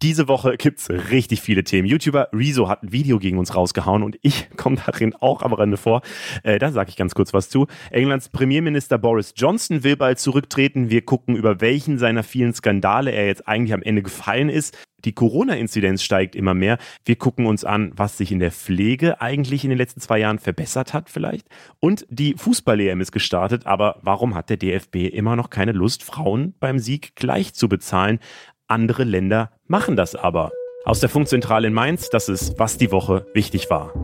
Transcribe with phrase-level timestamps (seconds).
[0.00, 1.88] Diese Woche gibt's richtig viele Themen.
[1.88, 5.76] YouTuber Rezo hat ein Video gegen uns rausgehauen und ich komme darin auch am Rande
[5.76, 6.02] vor.
[6.44, 7.66] Äh, da sage ich ganz kurz was zu.
[7.90, 10.88] Englands Premierminister Boris Johnson will bald zurücktreten.
[10.88, 14.78] Wir gucken, über welchen seiner vielen Skandale er jetzt eigentlich am Ende gefallen ist.
[15.04, 16.78] Die Corona-Inzidenz steigt immer mehr.
[17.04, 20.38] Wir gucken uns an, was sich in der Pflege eigentlich in den letzten zwei Jahren
[20.38, 21.48] verbessert hat vielleicht.
[21.80, 23.66] Und die Fußball-EM ist gestartet.
[23.66, 28.20] Aber warum hat der DFB immer noch keine Lust, Frauen beim Sieg gleich zu bezahlen?
[28.70, 30.52] Andere Länder machen das aber.
[30.84, 33.94] Aus der Funkzentrale in Mainz, das ist, was die Woche wichtig war.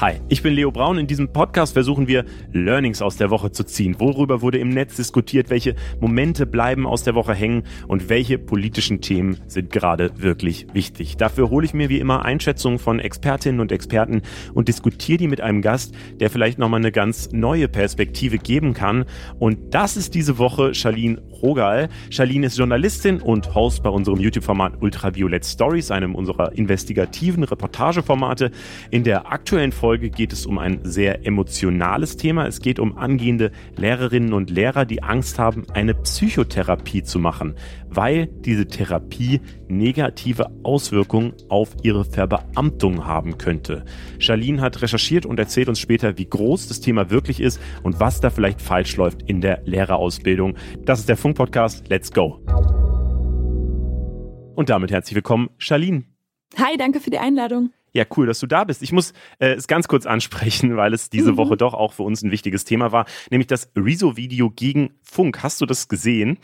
[0.00, 0.96] Hi, ich bin Leo Braun.
[0.96, 3.96] In diesem Podcast versuchen wir Learnings aus der Woche zu ziehen.
[3.98, 5.50] Worüber wurde im Netz diskutiert?
[5.50, 7.64] Welche Momente bleiben aus der Woche hängen?
[7.88, 11.16] Und welche politischen Themen sind gerade wirklich wichtig?
[11.16, 14.22] Dafür hole ich mir wie immer Einschätzungen von Expertinnen und Experten
[14.54, 19.04] und diskutiere die mit einem Gast, der vielleicht nochmal eine ganz neue Perspektive geben kann.
[19.40, 21.88] Und das ist diese Woche Charlene Rogal.
[22.10, 28.50] Charlene ist Journalistin und Host bei unserem YouTube-Format Ultraviolet Stories, einem unserer investigativen Reportageformate.
[28.90, 32.46] In der aktuellen Folge Folge geht es um ein sehr emotionales Thema.
[32.46, 37.54] Es geht um angehende Lehrerinnen und Lehrer, die Angst haben, eine Psychotherapie zu machen,
[37.90, 43.84] weil diese Therapie negative Auswirkungen auf ihre Verbeamtung haben könnte.
[44.18, 48.20] Charlene hat recherchiert und erzählt uns später, wie groß das Thema wirklich ist und was
[48.20, 50.56] da vielleicht falsch läuft in der Lehrerausbildung.
[50.84, 51.88] Das ist der Funk-Podcast.
[51.88, 52.40] Let's go!
[54.54, 56.04] Und damit herzlich willkommen, Charlene.
[56.56, 57.70] Hi, danke für die Einladung.
[57.92, 58.82] Ja, cool, dass du da bist.
[58.82, 61.36] Ich muss äh, es ganz kurz ansprechen, weil es diese mhm.
[61.36, 65.42] Woche doch auch für uns ein wichtiges Thema war, nämlich das Rezo-Video gegen Funk.
[65.42, 66.38] Hast du das gesehen?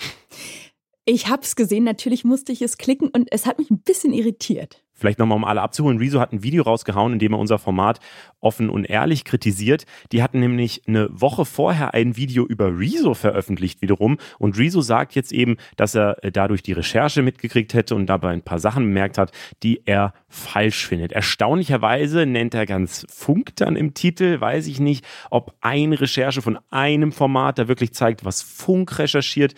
[1.06, 4.14] Ich habe es gesehen, natürlich musste ich es klicken und es hat mich ein bisschen
[4.14, 4.82] irritiert.
[4.96, 5.98] Vielleicht nochmal, um alle abzuholen.
[5.98, 7.98] Rezo hat ein Video rausgehauen, in dem er unser Format
[8.40, 9.86] offen und ehrlich kritisiert.
[10.12, 14.18] Die hatten nämlich eine Woche vorher ein Video über Rezo veröffentlicht wiederum.
[14.38, 18.30] Und Rezo sagt jetzt eben, dass er äh, dadurch die Recherche mitgekriegt hätte und dabei
[18.30, 19.32] ein paar Sachen bemerkt hat,
[19.64, 21.12] die er falsch findet.
[21.12, 24.40] Erstaunlicherweise nennt er ganz Funk dann im Titel.
[24.40, 29.54] Weiß ich nicht, ob eine Recherche von einem Format da wirklich zeigt, was Funk recherchiert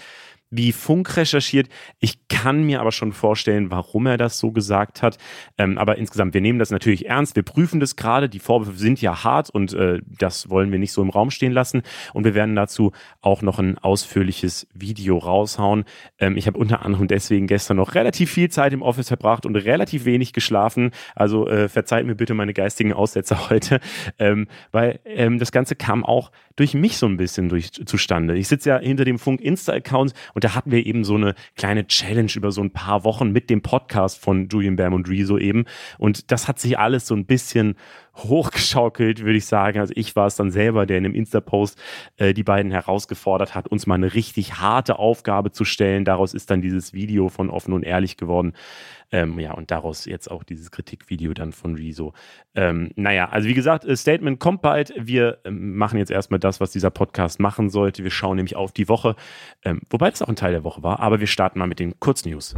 [0.50, 1.68] wie Funk recherchiert.
[1.98, 5.18] Ich kann mir aber schon vorstellen, warum er das so gesagt hat.
[5.58, 7.36] Ähm, aber insgesamt, wir nehmen das natürlich ernst.
[7.36, 8.28] Wir prüfen das gerade.
[8.28, 11.52] Die Vorwürfe sind ja hart und äh, das wollen wir nicht so im Raum stehen
[11.52, 11.82] lassen.
[12.12, 15.84] Und wir werden dazu auch noch ein ausführliches Video raushauen.
[16.18, 19.56] Ähm, ich habe unter anderem deswegen gestern noch relativ viel Zeit im Office verbracht und
[19.56, 20.92] relativ wenig geschlafen.
[21.14, 23.80] Also äh, verzeiht mir bitte meine geistigen Aussätze heute,
[24.18, 28.36] ähm, weil ähm, das Ganze kam auch durch mich so ein bisschen durch, zustande.
[28.36, 31.86] Ich sitze ja hinter dem Funk Insta-Account und da hatten wir eben so eine kleine
[31.86, 35.64] Challenge über so ein paar Wochen mit dem Podcast von Julian Bam und Rezo eben.
[35.96, 37.74] Und das hat sich alles so ein bisschen
[38.16, 39.78] hochgeschaukelt, würde ich sagen.
[39.78, 41.78] Also ich war es dann selber, der in einem Insta-Post
[42.16, 46.04] äh, die beiden herausgefordert hat, uns mal eine richtig harte Aufgabe zu stellen.
[46.04, 48.52] Daraus ist dann dieses Video von Offen und Ehrlich geworden.
[49.12, 52.12] Ähm, ja, und daraus jetzt auch dieses Kritikvideo dann von Rezo.
[52.54, 54.92] Ähm, naja, also wie gesagt, äh, Statement kommt bald.
[54.96, 58.02] Wir ähm, machen jetzt erstmal das, was dieser Podcast machen sollte.
[58.02, 59.14] Wir schauen nämlich auf die Woche,
[59.64, 62.00] ähm, wobei es auch ein Teil der Woche war, aber wir starten mal mit den
[62.00, 62.54] Kurznews.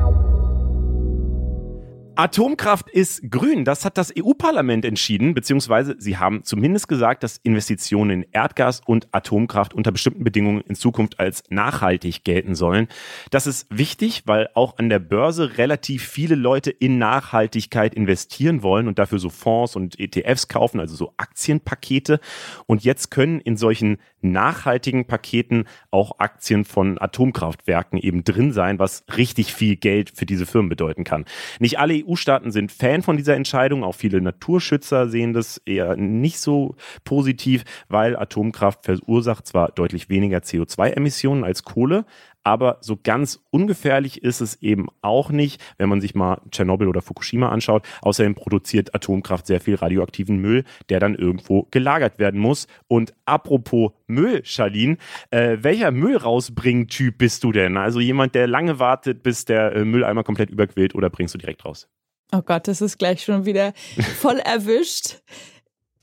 [2.19, 3.65] Atomkraft ist grün.
[3.65, 9.07] Das hat das EU-Parlament entschieden, beziehungsweise sie haben zumindest gesagt, dass Investitionen in Erdgas und
[9.13, 12.89] Atomkraft unter bestimmten Bedingungen in Zukunft als nachhaltig gelten sollen.
[13.31, 18.89] Das ist wichtig, weil auch an der Börse relativ viele Leute in Nachhaltigkeit investieren wollen
[18.89, 22.19] und dafür so Fonds und ETFs kaufen, also so Aktienpakete.
[22.67, 29.05] Und jetzt können in solchen nachhaltigen Paketen auch Aktien von Atomkraftwerken eben drin sein, was
[29.17, 31.25] richtig viel Geld für diese Firmen bedeuten kann.
[31.61, 36.39] Nicht alle EU-Staaten sind Fan von dieser Entscheidung, auch viele Naturschützer sehen das eher nicht
[36.41, 42.05] so positiv, weil Atomkraft verursacht zwar deutlich weniger CO2-Emissionen als Kohle,
[42.49, 47.03] aber so ganz ungefährlich ist es eben auch nicht, wenn man sich mal Tschernobyl oder
[47.03, 47.87] Fukushima anschaut.
[48.01, 52.67] Außerdem produziert Atomkraft sehr viel radioaktiven Müll, der dann irgendwo gelagert werden muss.
[52.87, 54.97] Und apropos Müll, Charlene,
[55.31, 57.77] äh, welcher Müll rausbringen Typ bist du denn?
[57.77, 61.67] Also jemand, der lange wartet, bis der äh, Mülleimer komplett überquillt oder bringst du direkt
[61.67, 61.87] raus?
[62.33, 63.73] Oh Gott, das ist gleich schon wieder
[64.21, 65.23] voll erwischt.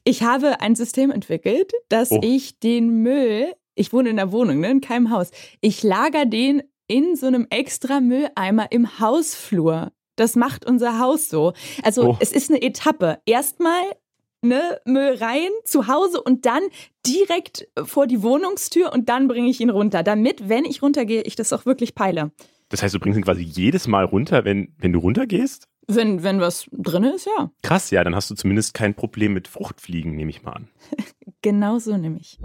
[0.03, 2.19] Ich habe ein System entwickelt, dass oh.
[2.23, 5.31] ich den Müll ich wohne in der Wohnung, ne, in keinem Haus.
[5.61, 9.91] Ich lager den in so einem extra Mülleimer im Hausflur.
[10.15, 11.53] Das macht unser Haus so.
[11.83, 12.17] Also oh.
[12.19, 13.19] es ist eine Etappe.
[13.25, 13.83] Erstmal
[14.41, 16.63] ne, Müll rein zu Hause und dann
[17.05, 21.35] direkt vor die Wohnungstür und dann bringe ich ihn runter, damit, wenn ich runtergehe, ich
[21.35, 22.31] das auch wirklich peile.
[22.69, 25.67] Das heißt, du bringst ihn quasi jedes Mal runter, wenn, wenn du runtergehst?
[25.87, 27.51] Wenn, wenn was drin ist, ja.
[27.61, 30.67] Krass, ja, dann hast du zumindest kein Problem mit Fruchtfliegen, nehme ich mal an.
[31.41, 32.39] genau so nämlich.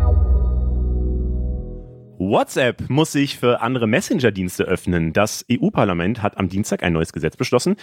[2.23, 5.15] WhatsApp muss sich für andere Messenger-Dienste öffnen.
[5.15, 7.77] Das EU-Parlament hat am Dienstag ein neues Gesetz beschlossen.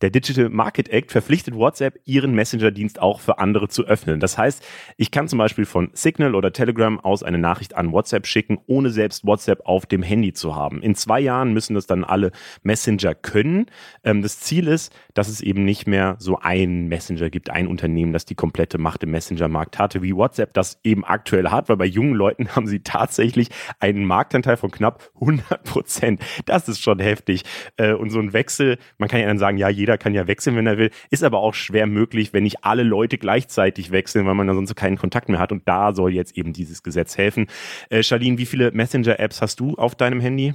[0.00, 4.18] Der Digital Market Act verpflichtet WhatsApp, ihren Messenger-Dienst auch für andere zu öffnen.
[4.18, 4.64] Das heißt,
[4.96, 8.88] ich kann zum Beispiel von Signal oder Telegram aus eine Nachricht an WhatsApp schicken, ohne
[8.88, 10.80] selbst WhatsApp auf dem Handy zu haben.
[10.80, 13.66] In zwei Jahren müssen das dann alle Messenger können.
[14.04, 18.14] Ähm, das Ziel ist, dass es eben nicht mehr so ein Messenger gibt, ein Unternehmen,
[18.14, 21.84] das die komplette Macht im Messenger-Markt hatte, wie WhatsApp das eben aktuell hat, weil bei
[21.84, 23.50] jungen Leuten haben sie tatsächlich
[23.82, 26.22] einen Marktanteil von knapp 100 Prozent.
[26.46, 27.42] Das ist schon heftig.
[27.76, 30.56] Äh, und so ein Wechsel, man kann ja dann sagen, ja, jeder kann ja wechseln,
[30.56, 34.34] wenn er will, ist aber auch schwer möglich, wenn nicht alle Leute gleichzeitig wechseln, weil
[34.34, 35.52] man dann sonst keinen Kontakt mehr hat.
[35.52, 37.46] Und da soll jetzt eben dieses Gesetz helfen.
[37.90, 40.54] Äh, Charlene, wie viele Messenger-Apps hast du auf deinem Handy?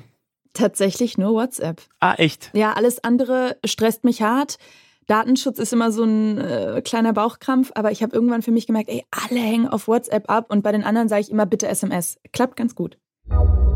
[0.53, 1.81] Tatsächlich nur WhatsApp.
[1.99, 2.49] Ah, echt?
[2.53, 4.57] Ja, alles andere stresst mich hart.
[5.07, 8.89] Datenschutz ist immer so ein äh, kleiner Bauchkrampf, aber ich habe irgendwann für mich gemerkt,
[8.89, 12.19] ey, alle hängen auf WhatsApp ab und bei den anderen sage ich immer bitte SMS.
[12.33, 12.97] Klappt ganz gut.
[13.29, 13.66] Thank you.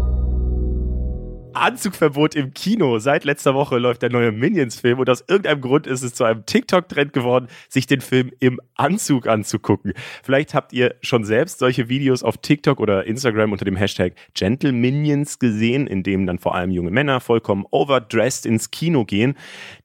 [1.54, 3.00] Anzugverbot im Kino.
[3.00, 6.46] Seit letzter Woche läuft der neue Minions-Film und aus irgendeinem Grund ist es zu einem
[6.46, 9.94] TikTok-Trend geworden, sich den Film im Anzug anzugucken.
[10.24, 14.72] Vielleicht habt ihr schon selbst solche Videos auf TikTok oder Instagram unter dem Hashtag Gentle
[14.72, 19.36] Minions gesehen, in dem dann vor allem junge Männer vollkommen overdressed ins Kino gehen.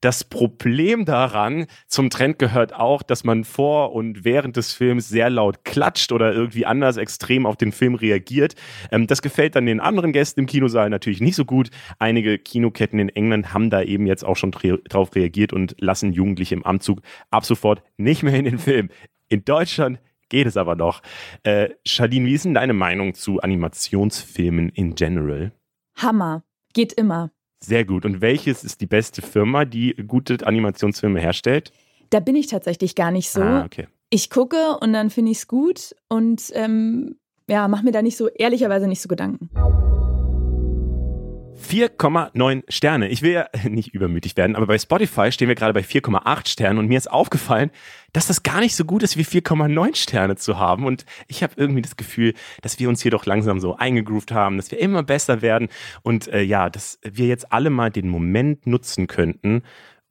[0.01, 5.31] Das Problem daran, zum Trend gehört auch, dass man vor und während des Films sehr
[5.31, 8.55] laut klatscht oder irgendwie anders extrem auf den Film reagiert.
[8.93, 11.71] Ähm, das gefällt dann den anderen Gästen im Kinosaal natürlich nicht so gut gut.
[11.99, 16.55] Einige Kinoketten in England haben da eben jetzt auch schon drauf reagiert und lassen Jugendliche
[16.55, 17.01] im Anzug
[17.31, 18.91] ab sofort nicht mehr in den Film.
[19.29, 19.99] In Deutschland
[20.29, 21.03] geht es aber noch.
[21.45, 25.53] Äh, wie ist denn deine Meinung zu Animationsfilmen in general?
[25.97, 26.45] Hammer.
[26.75, 27.31] Geht immer.
[27.61, 28.05] Sehr gut.
[28.05, 31.73] Und welches ist die beste Firma, die gute Animationsfilme herstellt?
[32.11, 33.41] Da bin ich tatsächlich gar nicht so.
[33.41, 33.87] Ah, okay.
[34.11, 37.17] Ich gucke und dann finde ich es gut und ähm,
[37.49, 39.51] ja, mache mir da nicht so, ehrlicherweise nicht so Gedanken.
[41.67, 43.09] 4,9 Sterne.
[43.09, 46.79] Ich will ja nicht übermütig werden, aber bei Spotify stehen wir gerade bei 4,8 Sternen
[46.79, 47.71] und mir ist aufgefallen,
[48.13, 50.87] dass das gar nicht so gut ist, wie 4,9 Sterne zu haben.
[50.87, 54.57] Und ich habe irgendwie das Gefühl, dass wir uns hier doch langsam so eingegroovt haben,
[54.57, 55.69] dass wir immer besser werden
[56.03, 59.63] und äh, ja, dass wir jetzt alle mal den Moment nutzen könnten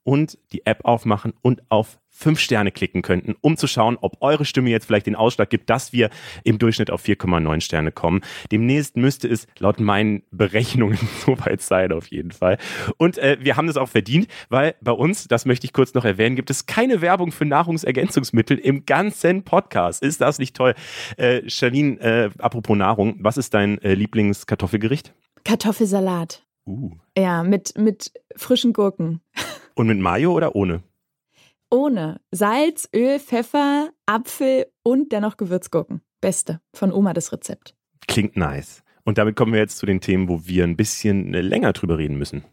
[0.04, 4.46] und die App aufmachen und auf fünf Sterne klicken könnten, um zu schauen, ob eure
[4.46, 6.10] Stimme jetzt vielleicht den Ausschlag gibt, dass wir
[6.46, 8.22] im Durchschnitt auf 4,9 Sterne kommen.
[8.52, 12.58] Demnächst müsste es laut meinen Berechnungen soweit sein, auf jeden Fall.
[12.98, 16.06] Und äh, wir haben das auch verdient, weil bei uns, das möchte ich kurz noch
[16.06, 20.02] erwähnen, gibt es keine Werbung für Nahrungsergänzungsmittel im ganzen Podcast.
[20.02, 20.74] Ist das nicht toll?
[21.18, 25.14] Äh, Charlene, äh, apropos Nahrung, was ist dein äh, Lieblingskartoffelgericht?
[25.44, 26.44] Kartoffelsalat.
[26.66, 26.92] Uh.
[27.18, 29.22] Ja, mit, mit frischen Gurken.
[29.76, 30.82] Und mit Mayo oder ohne?
[31.70, 32.22] Ohne.
[32.32, 36.02] Salz, Öl, Pfeffer, Apfel und dennoch Gewürzgurken.
[36.22, 36.62] Beste.
[36.74, 37.76] Von Oma das Rezept.
[38.08, 38.84] Klingt nice.
[39.04, 42.18] Und damit kommen wir jetzt zu den Themen, wo wir ein bisschen länger drüber reden
[42.18, 42.44] müssen.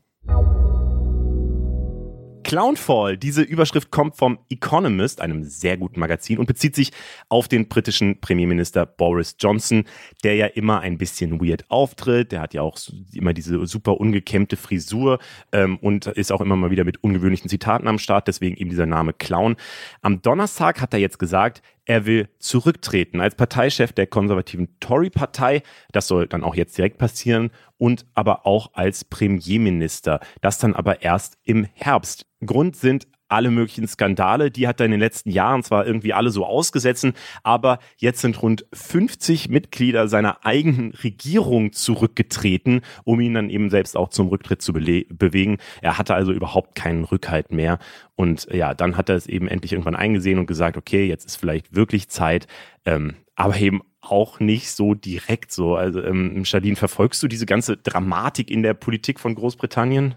[2.53, 3.17] Clownfall.
[3.17, 6.93] Diese Überschrift kommt vom Economist, einem sehr guten Magazin, und bezieht sich
[7.31, 9.85] auf den britischen Premierminister Boris Johnson,
[10.23, 12.31] der ja immer ein bisschen weird auftritt.
[12.31, 12.77] Der hat ja auch
[13.15, 15.19] immer diese super ungekämmte Frisur
[15.53, 18.85] ähm, und ist auch immer mal wieder mit ungewöhnlichen Zitaten am Start, deswegen eben dieser
[18.85, 19.57] Name Clown.
[20.03, 25.63] Am Donnerstag hat er jetzt gesagt, er will zurücktreten als Parteichef der konservativen Tory-Partei.
[25.93, 30.21] Das soll dann auch jetzt direkt passieren und aber auch als Premierminister.
[30.41, 32.27] Das dann aber erst im Herbst.
[32.45, 34.51] Grund sind alle möglichen Skandale.
[34.51, 37.07] Die hat er in den letzten Jahren zwar irgendwie alle so ausgesetzt,
[37.43, 43.97] aber jetzt sind rund 50 Mitglieder seiner eigenen Regierung zurückgetreten, um ihn dann eben selbst
[43.97, 45.57] auch zum Rücktritt zu bewegen.
[45.81, 47.79] Er hatte also überhaupt keinen Rückhalt mehr.
[48.15, 51.37] Und ja, dann hat er es eben endlich irgendwann eingesehen und gesagt, okay, jetzt ist
[51.37, 52.47] vielleicht wirklich Zeit,
[52.85, 55.77] ähm, aber eben auch nicht so direkt so.
[55.77, 60.17] Also, ähm, Shadin, verfolgst du diese ganze Dramatik in der Politik von Großbritannien?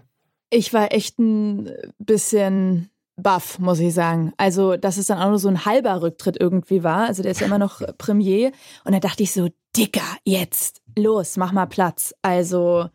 [0.50, 4.32] Ich war echt ein bisschen baff, muss ich sagen.
[4.36, 7.06] Also, dass es dann auch nur so ein halber Rücktritt irgendwie war.
[7.06, 8.52] Also, der ist ja immer noch Premier.
[8.84, 12.14] Und da dachte ich so, Dicker, jetzt, los, mach mal Platz.
[12.22, 12.88] Also,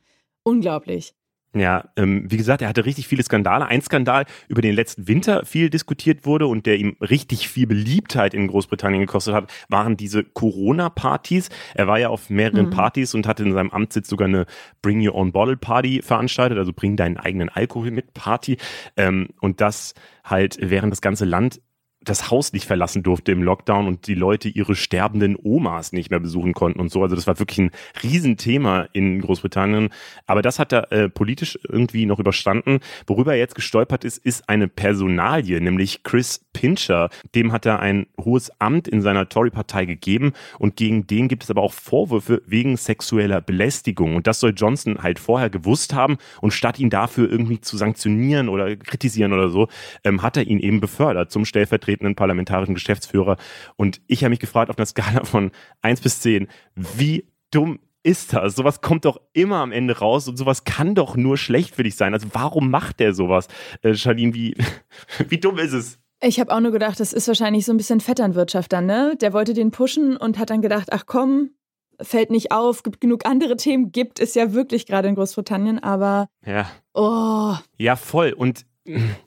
[0.44, 1.13] unglaublich.
[1.53, 3.65] Ja, ähm, wie gesagt, er hatte richtig viele Skandale.
[3.65, 8.34] Ein Skandal, über den letzten Winter viel diskutiert wurde und der ihm richtig viel Beliebtheit
[8.34, 11.50] in Großbritannien gekostet hat, waren diese Corona-Partys.
[11.74, 12.70] Er war ja auf mehreren mhm.
[12.70, 14.46] Partys und hatte in seinem Amtssitz sogar eine
[14.81, 18.55] Bring Your Own Bottle Party veranstaltet, also Bring deinen eigenen Alkohol mit Party.
[18.96, 19.93] Ähm, und das
[20.24, 21.60] halt, während das ganze Land
[22.03, 26.20] das Haus nicht verlassen durfte im Lockdown und die Leute ihre sterbenden Omas nicht mehr
[26.20, 27.03] besuchen konnten und so.
[27.03, 29.89] Also das war wirklich ein Riesenthema in Großbritannien.
[30.25, 32.79] Aber das hat er äh, politisch irgendwie noch überstanden.
[33.05, 37.10] Worüber er jetzt gestolpert ist, ist eine Personalie, nämlich Chris Pincher.
[37.36, 41.51] Dem hat er ein hohes Amt in seiner Tory-Partei gegeben und gegen den gibt es
[41.51, 44.15] aber auch Vorwürfe wegen sexueller Belästigung.
[44.15, 48.50] Und das soll Johnson halt vorher gewusst haben und statt ihn dafür irgendwie zu sanktionieren
[48.50, 49.67] oder kritisieren oder so,
[50.03, 53.38] ähm, hat er ihn eben befördert zum Stellvertreter stellvertretenden parlamentarischen Geschäftsführer.
[53.75, 58.33] Und ich habe mich gefragt auf einer Skala von 1 bis 10, wie dumm ist
[58.33, 58.55] das?
[58.55, 61.95] Sowas kommt doch immer am Ende raus und sowas kann doch nur schlecht für dich
[61.95, 62.13] sein.
[62.13, 63.48] Also warum macht der sowas?
[63.83, 64.55] Äh, Charlene, wie,
[65.29, 66.00] wie dumm ist es?
[66.24, 69.15] Ich habe auch nur gedacht, das ist wahrscheinlich so ein bisschen Vetternwirtschaft dann, ne?
[69.19, 71.51] Der wollte den pushen und hat dann gedacht, ach komm,
[72.00, 76.27] fällt nicht auf, gibt genug andere Themen, gibt es ja wirklich gerade in Großbritannien, aber.
[76.45, 76.69] Ja.
[76.93, 77.55] Oh.
[77.77, 78.33] Ja, voll.
[78.33, 78.65] Und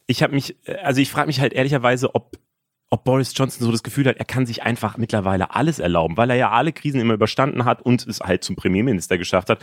[0.07, 2.37] ich habe mich, also ich frage mich halt ehrlicherweise, ob
[2.95, 6.31] ob Boris Johnson so das Gefühl hat, er kann sich einfach mittlerweile alles erlauben, weil
[6.31, 9.59] er ja alle Krisen immer überstanden hat und es halt zum Premierminister geschafft hat.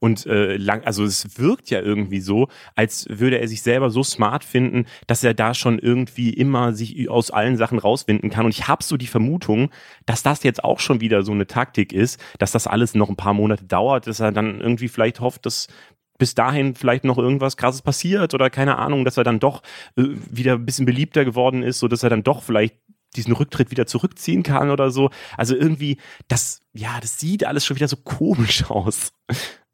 [0.00, 4.02] Und äh, lang, also es wirkt ja irgendwie so, als würde er sich selber so
[4.02, 8.44] smart finden, dass er da schon irgendwie immer sich aus allen Sachen rauswinden kann.
[8.44, 9.70] Und ich habe so die Vermutung,
[10.04, 13.16] dass das jetzt auch schon wieder so eine Taktik ist, dass das alles noch ein
[13.16, 15.68] paar Monate dauert, dass er dann irgendwie vielleicht hofft, dass
[16.18, 19.62] bis dahin vielleicht noch irgendwas krasses passiert oder keine Ahnung, dass er dann doch
[19.96, 22.76] äh, wieder ein bisschen beliebter geworden ist, so dass er dann doch vielleicht
[23.16, 25.10] diesen Rücktritt wieder zurückziehen kann oder so.
[25.36, 29.12] Also irgendwie, das, ja, das sieht alles schon wieder so komisch aus.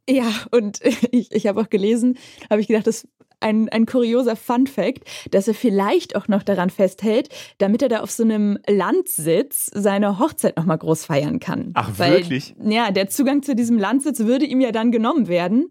[0.09, 0.81] Ja, und
[1.11, 2.19] ich, ich habe auch gelesen,
[2.49, 3.07] habe ich gedacht, das
[3.43, 8.11] ein, ein kurioser Fun-Fact, dass er vielleicht auch noch daran festhält, damit er da auf
[8.11, 11.71] so einem Landsitz seine Hochzeit nochmal groß feiern kann.
[11.75, 12.55] Ach, Weil, wirklich?
[12.63, 15.71] Ja, der Zugang zu diesem Landsitz würde ihm ja dann genommen werden.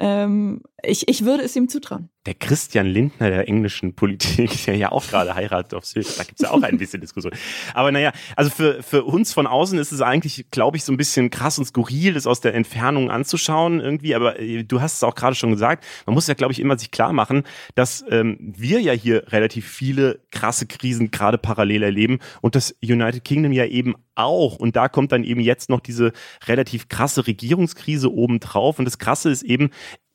[0.00, 2.08] Ähm, ich, ich würde es ihm zutrauen.
[2.26, 6.38] Der Christian Lindner der englischen Politik, der ja auch gerade heiratet auf Sylt, da gibt
[6.38, 7.32] es ja auch ein bisschen Diskussion.
[7.72, 10.98] Aber naja, also für, für uns von außen ist es eigentlich, glaube ich, so ein
[10.98, 14.14] bisschen krass und skurril, das aus der Entfernung anzuschauen irgendwie.
[14.14, 16.78] Aber äh, du hast es auch gerade schon gesagt, man muss ja, glaube ich, immer
[16.78, 22.18] sich klar machen, dass ähm, wir ja hier relativ viele krasse Krisen gerade parallel erleben
[22.42, 24.56] und das United Kingdom ja eben auch.
[24.56, 26.12] Und da kommt dann eben jetzt noch diese
[26.46, 28.78] relativ krasse Regierungskrise obendrauf.
[28.78, 29.70] Und das Krasse ist eben,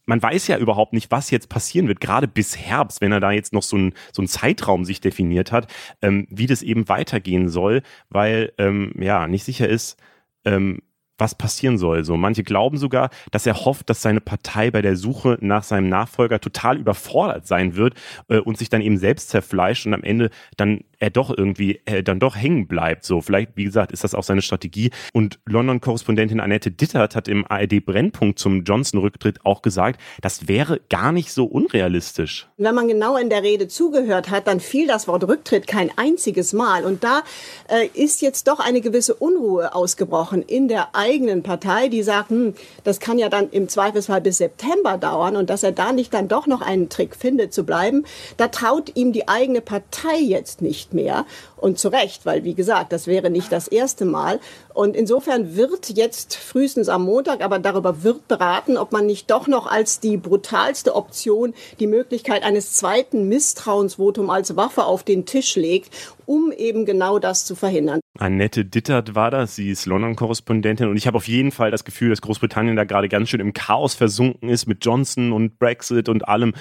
[0.06, 3.32] man weiß ja überhaupt nicht, was jetzt passieren wird, gerade bis Herbst, wenn er da
[3.32, 5.72] jetzt noch so ein, so Zeitraum sich definiert hat,
[6.02, 9.98] ähm, wie das eben weitergehen soll, weil ähm, ja nicht sicher ist,
[10.46, 10.80] ähm,
[11.17, 12.03] was passieren soll.
[12.03, 15.89] So manche glauben sogar, dass er hofft, dass seine Partei bei der Suche nach seinem
[15.89, 17.95] Nachfolger total überfordert sein wird
[18.27, 22.03] äh, und sich dann eben selbst zerfleischt und am Ende dann er doch irgendwie äh,
[22.03, 23.05] dann doch hängen bleibt.
[23.05, 24.91] So, vielleicht, wie gesagt, ist das auch seine Strategie.
[25.13, 31.31] Und London-Korrespondentin Annette Dittert hat im ARD-Brennpunkt zum Johnson-Rücktritt auch gesagt, das wäre gar nicht
[31.31, 32.48] so unrealistisch.
[32.57, 36.53] Wenn man genau in der Rede zugehört hat, dann fiel das Wort Rücktritt kein einziges
[36.53, 36.86] Mal.
[36.86, 37.24] Und da
[37.67, 42.56] äh, ist jetzt doch eine gewisse Unruhe ausgebrochen in der eigenen Partei, die sagt, hm,
[42.84, 46.28] das kann ja dann im Zweifelsfall bis September dauern und dass er da nicht dann
[46.28, 48.06] doch noch einen Trick findet zu bleiben,
[48.38, 51.26] da traut ihm die eigene Partei jetzt nicht mehr.
[51.58, 54.40] Und zu Recht, weil wie gesagt, das wäre nicht das erste Mal.
[54.74, 59.48] Und insofern wird jetzt frühestens am Montag, aber darüber wird beraten, ob man nicht doch
[59.48, 65.56] noch als die brutalste Option die Möglichkeit eines zweiten Misstrauensvotums als Waffe auf den Tisch
[65.56, 65.94] legt,
[66.26, 68.00] um eben genau das zu verhindern.
[68.17, 72.10] Annette Dittert war das, sie ist London-Korrespondentin und ich habe auf jeden Fall das Gefühl,
[72.10, 76.27] dass Großbritannien da gerade ganz schön im Chaos versunken ist mit Johnson und Brexit und
[76.27, 76.53] allem.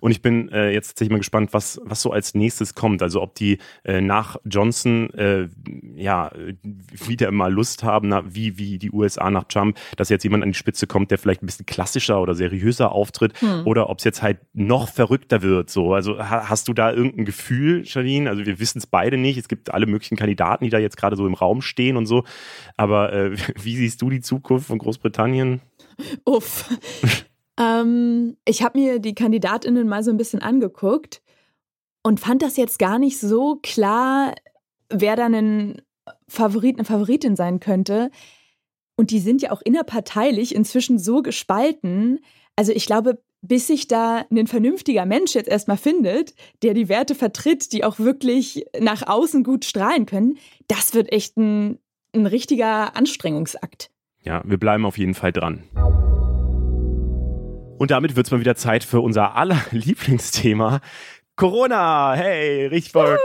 [0.00, 3.02] Und ich bin äh, jetzt tatsächlich mal gespannt, was, was so als nächstes kommt.
[3.02, 5.48] Also ob die äh, nach Johnson äh,
[5.94, 6.30] ja
[7.06, 10.50] wieder mal Lust haben, na, wie, wie die USA nach Trump, dass jetzt jemand an
[10.50, 13.66] die Spitze kommt, der vielleicht ein bisschen klassischer oder seriöser auftritt hm.
[13.66, 15.70] oder ob es jetzt halt noch verrückter wird.
[15.70, 18.28] So, also ha, hast du da irgendein Gefühl, Charlene?
[18.28, 19.38] Also wir wissen es beide nicht.
[19.38, 22.24] Es gibt alle möglichen Kandidaten, die da jetzt gerade so im Raum stehen und so.
[22.76, 25.60] Aber äh, wie siehst du die Zukunft von Großbritannien?
[26.24, 26.68] Uff.
[27.60, 31.22] ähm, ich habe mir die Kandidatinnen mal so ein bisschen angeguckt
[32.02, 34.34] und fand das jetzt gar nicht so klar,
[34.90, 35.80] wer da ein
[36.28, 38.10] Favorit, eine Favoritin sein könnte.
[38.96, 42.20] Und die sind ja auch innerparteilich inzwischen so gespalten.
[42.56, 47.14] Also ich glaube, bis sich da ein vernünftiger Mensch jetzt erstmal findet, der die Werte
[47.14, 51.78] vertritt, die auch wirklich nach außen gut strahlen können, das wird echt ein,
[52.14, 53.90] ein richtiger Anstrengungsakt.
[54.22, 55.64] Ja, wir bleiben auf jeden Fall dran.
[57.78, 60.80] Und damit wird es mal wieder Zeit für unser aller Lieblingsthema,
[61.38, 63.20] Corona, hey, richtig Bock.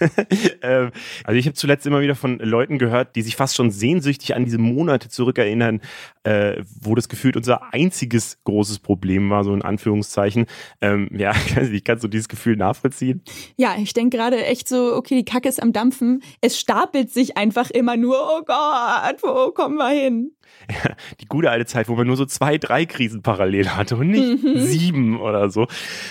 [0.62, 0.90] ähm,
[1.22, 4.44] also ich habe zuletzt immer wieder von Leuten gehört, die sich fast schon sehnsüchtig an
[4.44, 5.80] diese Monate zurückerinnern,
[6.24, 10.46] äh, wo das gefühlt unser einziges großes Problem war, so in Anführungszeichen.
[10.80, 11.34] Ähm, ja,
[11.70, 13.22] ich kann so dieses Gefühl nachvollziehen.
[13.56, 16.24] Ja, ich denke gerade echt so, okay, die Kacke ist am Dampfen.
[16.40, 20.32] Es stapelt sich einfach immer nur, oh Gott, wo kommen wir hin?
[21.20, 24.42] die gute alte Zeit, wo man nur so zwei, drei Krisen parallel hatte und nicht
[24.42, 24.60] mhm.
[24.60, 25.66] sieben oder so.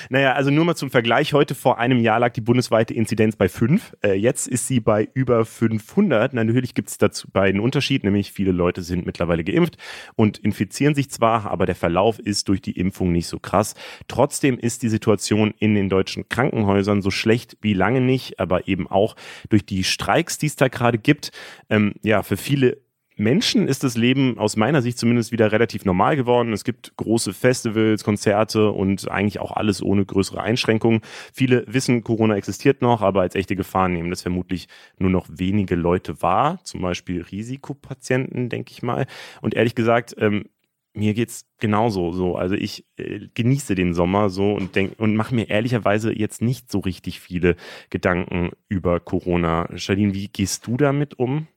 [0.10, 1.34] Naja, also nur mal zum Vergleich.
[1.34, 3.96] Heute vor einem Jahr lag die bundesweite Inzidenz bei fünf.
[4.04, 6.34] Äh, jetzt ist sie bei über 500.
[6.34, 9.78] Natürlich gibt es dazu beiden Unterschied, nämlich viele Leute sind mittlerweile geimpft
[10.16, 13.76] und infizieren sich zwar, aber der Verlauf ist durch die Impfung nicht so krass.
[14.08, 18.88] Trotzdem ist die Situation in den deutschen Krankenhäusern so schlecht wie lange nicht, aber eben
[18.88, 19.16] auch
[19.50, 21.32] durch die Streiks, die es da gerade gibt.
[21.70, 22.85] Ähm, ja, für viele
[23.18, 26.52] Menschen ist das Leben aus meiner Sicht zumindest wieder relativ normal geworden.
[26.52, 31.02] Es gibt große Festivals, Konzerte und eigentlich auch alles ohne größere Einschränkungen.
[31.34, 34.68] Viele wissen, Corona existiert noch, aber als echte Gefahr nehmen das vermutlich
[35.00, 39.06] nur noch wenige Leute wahr, zum Beispiel Risikopatienten, denke ich mal.
[39.42, 40.46] Und ehrlich gesagt, ähm,
[40.94, 42.36] mir geht's genauso so.
[42.36, 46.72] Also ich äh, genieße den Sommer so und denk und mache mir ehrlicherweise jetzt nicht
[46.72, 47.56] so richtig viele
[47.90, 49.70] Gedanken über Corona.
[49.76, 51.48] Charlene, wie gehst du damit um?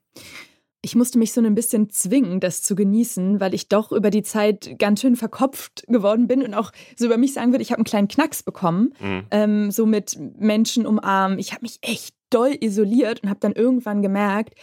[0.80, 4.23] Ich musste mich so ein bisschen zwingen, das zu genießen, weil ich doch über die
[4.23, 7.78] Zeit ganz schön verkopft geworden bin und auch so über mich sagen würde, ich habe
[7.78, 9.25] einen kleinen Knacks bekommen, mhm.
[9.30, 11.38] ähm, so mit Menschen umarmen.
[11.38, 14.54] Ich habe mich echt doll isoliert und habe dann irgendwann gemerkt,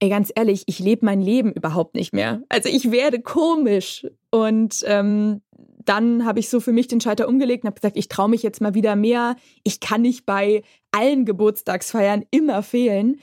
[0.00, 2.42] ey, ganz ehrlich, ich lebe mein Leben überhaupt nicht mehr.
[2.48, 4.04] Also ich werde komisch.
[4.30, 5.42] Und ähm,
[5.84, 8.42] dann habe ich so für mich den Schalter umgelegt und habe gesagt, ich traue mich
[8.42, 9.36] jetzt mal wieder mehr.
[9.62, 13.20] Ich kann nicht bei allen Geburtstagsfeiern immer fehlen.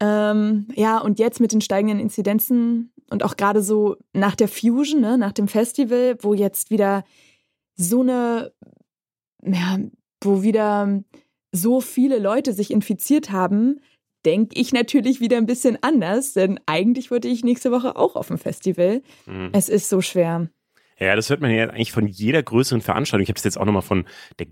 [0.00, 5.00] Ähm, ja, und jetzt mit den steigenden Inzidenzen und auch gerade so nach der Fusion,
[5.00, 7.04] ne, nach dem Festival, wo jetzt wieder
[7.76, 8.52] so eine,
[9.42, 9.78] ja,
[10.22, 11.02] wo wieder
[11.52, 13.80] so viele Leute sich infiziert haben,
[14.24, 18.28] denke ich natürlich wieder ein bisschen anders, denn eigentlich wollte ich nächste Woche auch auf
[18.28, 19.02] dem Festival.
[19.26, 19.50] Mhm.
[19.52, 20.48] Es ist so schwer.
[20.98, 23.22] Ja, das hört man ja eigentlich von jeder größeren Veranstaltung.
[23.22, 24.06] Ich habe es jetzt auch nochmal von
[24.38, 24.48] der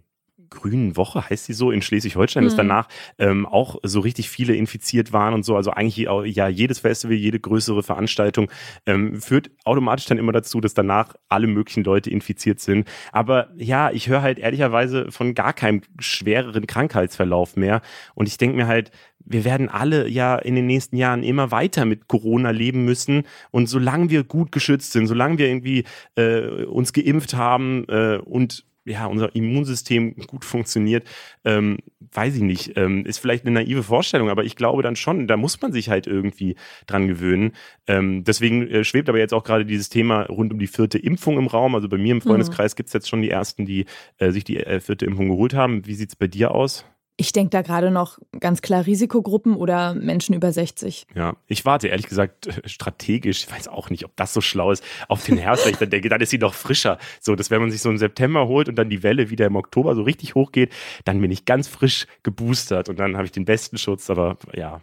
[0.55, 2.47] Grünen Woche, heißt sie so, in Schleswig-Holstein, mhm.
[2.47, 5.57] dass danach ähm, auch so richtig viele infiziert waren und so.
[5.57, 5.97] Also eigentlich
[6.35, 8.51] ja jedes Festival, jede größere Veranstaltung
[8.87, 12.89] ähm, führt automatisch dann immer dazu, dass danach alle möglichen Leute infiziert sind.
[13.13, 17.83] Aber ja, ich höre halt ehrlicherweise von gar keinem schwereren Krankheitsverlauf mehr.
[18.15, 18.91] Und ich denke mir halt,
[19.25, 23.25] wir werden alle ja in den nächsten Jahren immer weiter mit Corona leben müssen.
[23.51, 25.85] Und solange wir gut geschützt sind, solange wir irgendwie
[26.17, 31.07] äh, uns geimpft haben äh, und ja, unser Immunsystem gut funktioniert,
[31.45, 31.79] ähm,
[32.13, 32.77] weiß ich nicht.
[32.77, 35.89] Ähm, ist vielleicht eine naive Vorstellung, aber ich glaube dann schon, da muss man sich
[35.89, 37.53] halt irgendwie dran gewöhnen.
[37.87, 41.39] Ähm, deswegen äh, schwebt aber jetzt auch gerade dieses Thema rund um die vierte Impfung
[41.39, 41.75] im Raum.
[41.75, 42.77] Also bei mir im Freundeskreis mhm.
[42.77, 43.87] gibt es jetzt schon die ersten, die
[44.19, 45.87] äh, sich die äh, vierte Impfung geholt haben.
[45.87, 46.85] Wie sieht es bei dir aus?
[47.17, 51.07] Ich denke da gerade noch ganz klar Risikogruppen oder Menschen über 60.
[51.15, 54.83] Ja, ich warte ehrlich gesagt strategisch, ich weiß auch nicht, ob das so schlau ist,
[55.09, 56.99] auf den Herbst, weil ich dann denke, dann ist sie noch frischer.
[57.21, 59.55] So, dass wenn man sich so im September holt und dann die Welle wieder im
[59.55, 60.73] Oktober so richtig hochgeht,
[61.05, 64.83] dann bin ich ganz frisch geboostert und dann habe ich den besten Schutz, aber ja,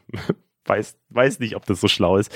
[0.66, 2.36] weiß, weiß nicht, ob das so schlau ist.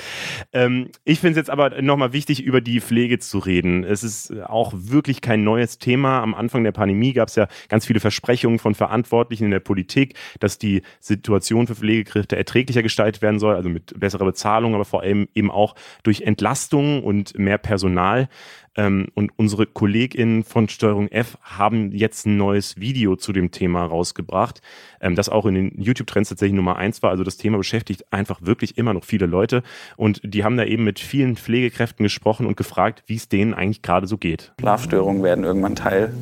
[0.52, 3.84] Ähm, ich finde es jetzt aber nochmal wichtig, über die Pflege zu reden.
[3.84, 6.20] Es ist auch wirklich kein neues Thema.
[6.22, 10.14] Am Anfang der Pandemie gab es ja ganz viele Versprechungen von Verantwortlichen in der Politik,
[10.40, 15.02] dass die Situation für Pflegekräfte erträglicher gestaltet werden soll, also mit besserer Bezahlung, aber vor
[15.02, 18.28] allem eben auch durch Entlastung und mehr Personal.
[18.76, 23.84] Ähm, und unsere KollegInnen von Steuerung F haben jetzt ein neues Video zu dem Thema
[23.84, 24.60] rausgebracht,
[25.00, 27.10] ähm, das auch in den YouTube-Trends tatsächlich Nummer eins war.
[27.10, 29.62] Also das Thema beschäftigt einfach wirklich immer noch viele Leute.
[29.96, 33.82] Und die haben da eben mit vielen Pflegekräften gesprochen und gefragt, wie es denen eigentlich
[33.82, 34.52] gerade so geht.
[34.60, 36.12] Schlafstörungen werden irgendwann Teil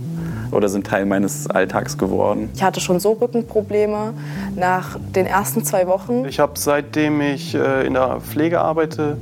[0.51, 2.51] oder sind Teil meines Alltags geworden.
[2.55, 4.15] Ich hatte schon so Rückenprobleme
[4.57, 6.25] nach den ersten zwei Wochen.
[6.27, 9.19] Ich habe seitdem ich äh, in der Pflege arbeite,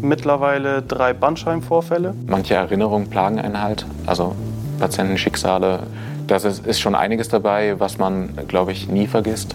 [0.00, 2.14] mittlerweile drei Bandscheibenvorfälle.
[2.26, 4.34] Manche Erinnerungen plagen einen halt, also
[4.78, 5.80] Patientenschicksale.
[6.26, 9.54] Das ist, ist schon einiges dabei, was man, glaube ich, nie vergisst.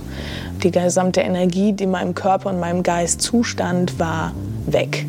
[0.63, 4.33] Die gesamte Energie, die meinem Körper und meinem Geist zustand, war
[4.65, 5.05] weg.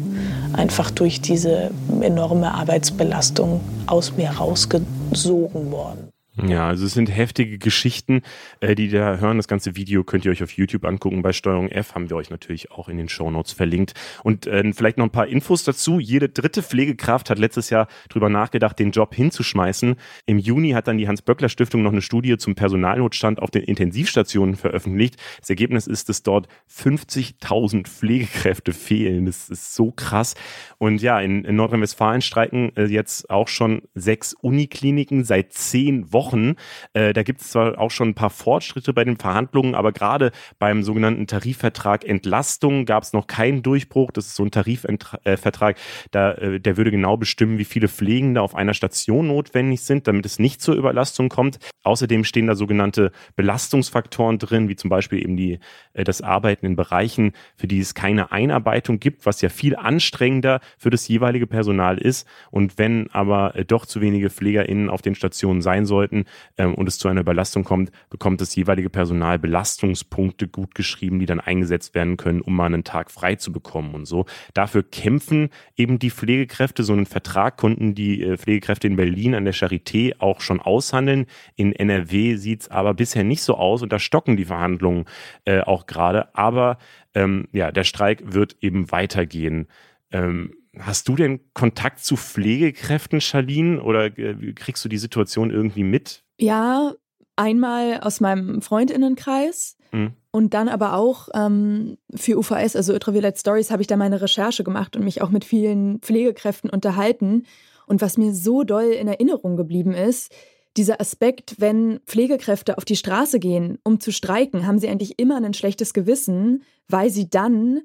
[0.53, 1.71] Einfach durch diese
[2.01, 6.04] enorme Arbeitsbelastung aus mir rausgesogen worden.
[6.43, 8.23] Ja, also es sind heftige Geschichten,
[8.59, 9.37] äh, die da hören.
[9.37, 11.23] Das ganze Video könnt ihr euch auf YouTube angucken.
[11.23, 13.95] Bei Steuerung F haben wir euch natürlich auch in den Show Notes verlinkt.
[14.25, 16.01] Und äh, vielleicht noch ein paar Infos dazu.
[16.01, 19.95] Jede dritte Pflegekraft hat letztes Jahr drüber nachgedacht, den Job hinzuschmeißen.
[20.27, 25.17] Im Juni hat dann die Hans-Böckler-Stiftung noch eine Studie zum Personalnotstand auf den Intensivstationen veröffentlicht.
[25.39, 29.27] Das Ergebnis ist, dass dort 50.000 Pflegekräfte fehlen.
[29.27, 30.35] Das ist so krass.
[30.79, 36.24] Und ja, in, in Nordrhein-Westfalen streiken äh, jetzt auch schon sechs Unikliniken seit zehn Wochen.
[36.25, 36.57] Wochen.
[36.95, 40.33] Äh, da gibt es zwar auch schon ein paar Fortschritte bei den Verhandlungen, aber gerade
[40.59, 44.11] beim sogenannten Tarifvertrag Entlastung gab es noch keinen Durchbruch.
[44.11, 45.77] Das ist so ein Tarifvertrag,
[46.13, 50.25] da, äh, der würde genau bestimmen, wie viele Pflegende auf einer Station notwendig sind, damit
[50.25, 51.59] es nicht zur Überlastung kommt.
[51.83, 55.59] Außerdem stehen da sogenannte Belastungsfaktoren drin, wie zum Beispiel eben die,
[55.93, 60.61] äh, das Arbeiten in Bereichen, für die es keine Einarbeitung gibt, was ja viel anstrengender
[60.79, 62.27] für das jeweilige Personal ist.
[62.51, 66.14] Und wenn aber äh, doch zu wenige PflegerInnen auf den Stationen sein sollten
[66.57, 71.27] ähm, und es zu einer Überlastung kommt, bekommt das jeweilige Personal Belastungspunkte gut geschrieben, die
[71.27, 74.27] dann eingesetzt werden können, um mal einen Tag frei zu bekommen und so.
[74.55, 76.85] Dafür kämpfen eben die Pflegekräfte.
[76.85, 81.27] So einen Vertrag konnten die äh, Pflegekräfte in Berlin an der Charité auch schon aushandeln.
[81.57, 85.05] In NRW sieht es aber bisher nicht so aus und da stocken die Verhandlungen
[85.45, 86.35] äh, auch gerade.
[86.35, 86.79] Aber
[87.15, 89.67] ähm, ja, der Streik wird eben weitergehen.
[90.13, 95.85] Ähm, hast du denn Kontakt zu Pflegekräften, Charlene, oder äh, kriegst du die Situation irgendwie
[95.85, 96.25] mit?
[96.39, 96.95] Ja,
[97.37, 99.77] einmal aus meinem Freundinnenkreis.
[99.93, 100.13] Mhm.
[100.31, 104.65] Und dann aber auch ähm, für UVS, also Ultraviolet Stories, habe ich da meine Recherche
[104.65, 107.47] gemacht und mich auch mit vielen Pflegekräften unterhalten.
[107.87, 110.35] Und was mir so doll in Erinnerung geblieben ist,
[110.77, 115.37] dieser Aspekt, wenn Pflegekräfte auf die Straße gehen, um zu streiken, haben sie eigentlich immer
[115.37, 117.83] ein schlechtes Gewissen, weil sie dann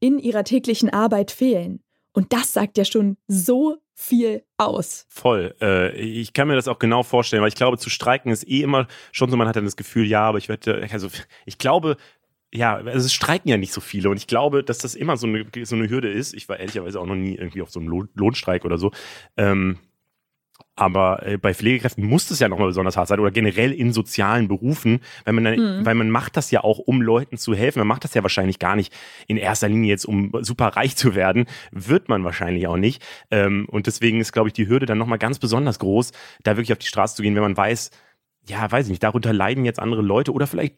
[0.00, 1.82] in ihrer täglichen Arbeit fehlen.
[2.12, 5.06] Und das sagt ja schon so viel aus.
[5.08, 5.54] Voll.
[5.60, 8.62] Äh, ich kann mir das auch genau vorstellen, weil ich glaube, zu streiken ist eh
[8.62, 11.08] immer schon so, man hat dann das Gefühl, ja, aber ich werde, also
[11.44, 11.96] ich glaube,
[12.52, 15.26] ja, also es streiken ja nicht so viele und ich glaube, dass das immer so
[15.26, 16.34] eine, so eine Hürde ist.
[16.34, 18.90] Ich war ehrlicherweise auch noch nie irgendwie auf so einem Lohnstreik oder so.
[19.36, 19.78] Ähm,
[20.76, 24.48] aber äh, bei Pflegekräften muss es ja nochmal besonders hart sein oder generell in sozialen
[24.48, 25.86] Berufen, weil man, dann, mhm.
[25.86, 27.80] weil man macht das ja auch, um Leuten zu helfen.
[27.80, 28.92] Man macht das ja wahrscheinlich gar nicht
[29.26, 31.46] in erster Linie jetzt, um super reich zu werden.
[31.70, 33.02] Wird man wahrscheinlich auch nicht.
[33.30, 36.72] Ähm, und deswegen ist, glaube ich, die Hürde dann nochmal ganz besonders groß, da wirklich
[36.72, 37.90] auf die Straße zu gehen, wenn man weiß,
[38.48, 40.76] ja, weiß ich nicht, darunter leiden jetzt andere Leute oder vielleicht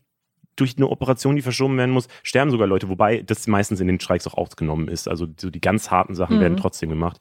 [0.57, 4.01] durch eine Operation, die verschoben werden muss, sterben sogar Leute, wobei das meistens in den
[4.01, 5.09] Streiks auch ausgenommen ist.
[5.09, 6.41] Also so die ganz harten Sachen mhm.
[6.41, 7.19] werden trotzdem gemacht.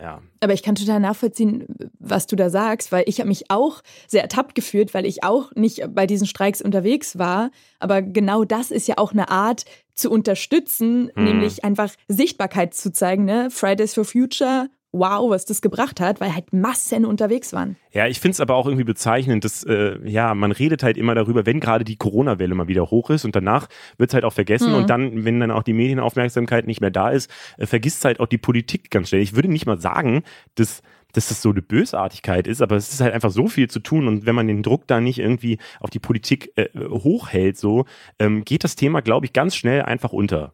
[0.00, 0.22] Ja.
[0.40, 1.66] Aber ich kann total nachvollziehen,
[1.98, 5.52] was du da sagst, weil ich habe mich auch sehr ertappt gefühlt, weil ich auch
[5.54, 7.50] nicht bei diesen Streiks unterwegs war.
[7.78, 11.24] Aber genau das ist ja auch eine Art zu unterstützen, hm.
[11.24, 13.24] nämlich einfach Sichtbarkeit zu zeigen.
[13.24, 13.50] Ne?
[13.50, 17.76] Fridays for Future wow, was das gebracht hat, weil halt Massen unterwegs waren.
[17.92, 21.14] Ja, ich finde es aber auch irgendwie bezeichnend, dass äh, ja, man redet halt immer
[21.14, 24.32] darüber, wenn gerade die Corona-Welle mal wieder hoch ist und danach wird es halt auch
[24.32, 24.78] vergessen mhm.
[24.78, 28.26] und dann, wenn dann auch die Medienaufmerksamkeit nicht mehr da ist, äh, vergisst halt auch
[28.26, 29.22] die Politik ganz schnell.
[29.22, 30.22] Ich würde nicht mal sagen,
[30.56, 33.80] dass dass das so eine Bösartigkeit ist, aber es ist halt einfach so viel zu
[33.80, 37.84] tun und wenn man den Druck da nicht irgendwie auf die Politik äh, hochhält, so
[38.20, 40.52] ähm, geht das Thema, glaube ich, ganz schnell einfach unter.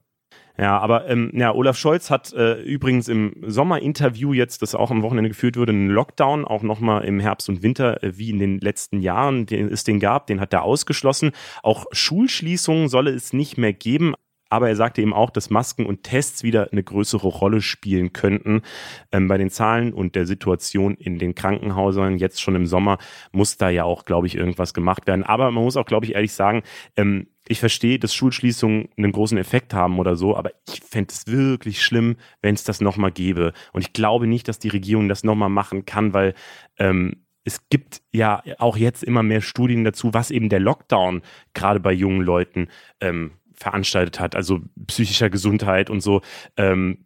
[0.58, 5.02] Ja, aber ähm, ja, Olaf Scholz hat äh, übrigens im Sommerinterview jetzt, das auch am
[5.02, 8.58] Wochenende geführt wurde, einen Lockdown, auch nochmal im Herbst und Winter, äh, wie in den
[8.58, 11.32] letzten Jahren, den es den gab, den hat er ausgeschlossen.
[11.62, 14.14] Auch Schulschließungen solle es nicht mehr geben.
[14.48, 18.62] Aber er sagte eben auch, dass Masken und Tests wieder eine größere Rolle spielen könnten.
[19.10, 22.98] Ähm, bei den Zahlen und der Situation in den Krankenhäusern jetzt schon im Sommer
[23.32, 25.24] muss da ja auch, glaube ich, irgendwas gemacht werden.
[25.24, 26.62] Aber man muss auch, glaube ich, ehrlich sagen,
[26.96, 31.26] ähm, ich verstehe, dass Schulschließungen einen großen Effekt haben oder so, aber ich fände es
[31.26, 33.52] wirklich schlimm, wenn es das nochmal gäbe.
[33.72, 36.35] Und ich glaube nicht, dass die Regierung das nochmal machen kann, weil
[36.78, 41.22] ähm, es gibt ja auch jetzt immer mehr Studien dazu, was eben der Lockdown
[41.54, 42.68] gerade bei jungen Leuten
[43.00, 46.22] ähm, veranstaltet hat, also psychischer Gesundheit und so.
[46.56, 47.05] Ähm,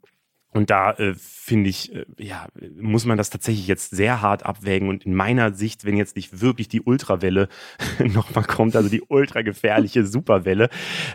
[0.52, 2.48] und da äh, finde ich, äh, ja,
[2.80, 4.88] muss man das tatsächlich jetzt sehr hart abwägen.
[4.88, 7.48] Und in meiner Sicht, wenn jetzt nicht wirklich die Ultrawelle
[7.98, 10.68] nochmal kommt, also die ultra gefährliche Superwelle,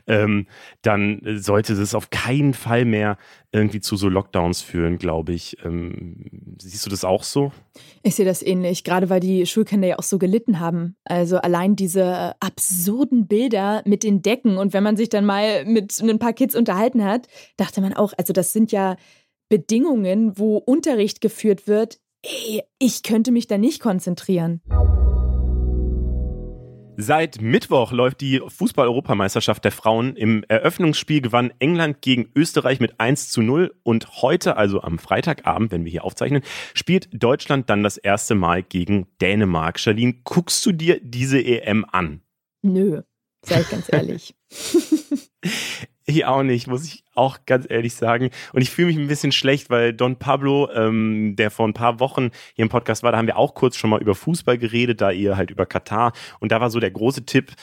[0.07, 0.47] ähm,
[0.81, 3.17] dann sollte es auf keinen Fall mehr
[3.51, 5.57] irgendwie zu so Lockdowns führen, glaube ich.
[5.65, 7.51] Ähm, siehst du das auch so?
[8.03, 10.95] Ich sehe das ähnlich, gerade weil die Schulkinder ja auch so gelitten haben.
[11.03, 15.99] Also allein diese absurden Bilder mit den Decken und wenn man sich dann mal mit
[16.01, 18.95] ein paar Kids unterhalten hat, dachte man auch, also das sind ja
[19.49, 24.61] Bedingungen, wo Unterricht geführt wird, ey, ich könnte mich da nicht konzentrieren.
[26.97, 30.15] Seit Mittwoch läuft die Fußball-Europameisterschaft der Frauen.
[30.15, 35.73] Im Eröffnungsspiel gewann England gegen Österreich mit 1 zu 0 und heute, also am Freitagabend,
[35.73, 36.41] wenn wir hier aufzeichnen,
[36.73, 39.77] spielt Deutschland dann das erste Mal gegen Dänemark.
[39.77, 42.21] Charlene, guckst du dir diese EM an?
[42.61, 43.01] Nö,
[43.45, 44.33] sag ich ganz ehrlich.
[46.07, 48.29] Ich auch nicht, muss ich auch ganz ehrlich sagen.
[48.53, 51.99] Und ich fühle mich ein bisschen schlecht, weil Don Pablo, ähm, der vor ein paar
[51.99, 55.01] Wochen hier im Podcast war, da haben wir auch kurz schon mal über Fußball geredet,
[55.01, 56.13] da ihr halt über Katar.
[56.39, 57.53] Und da war so der große Tipp,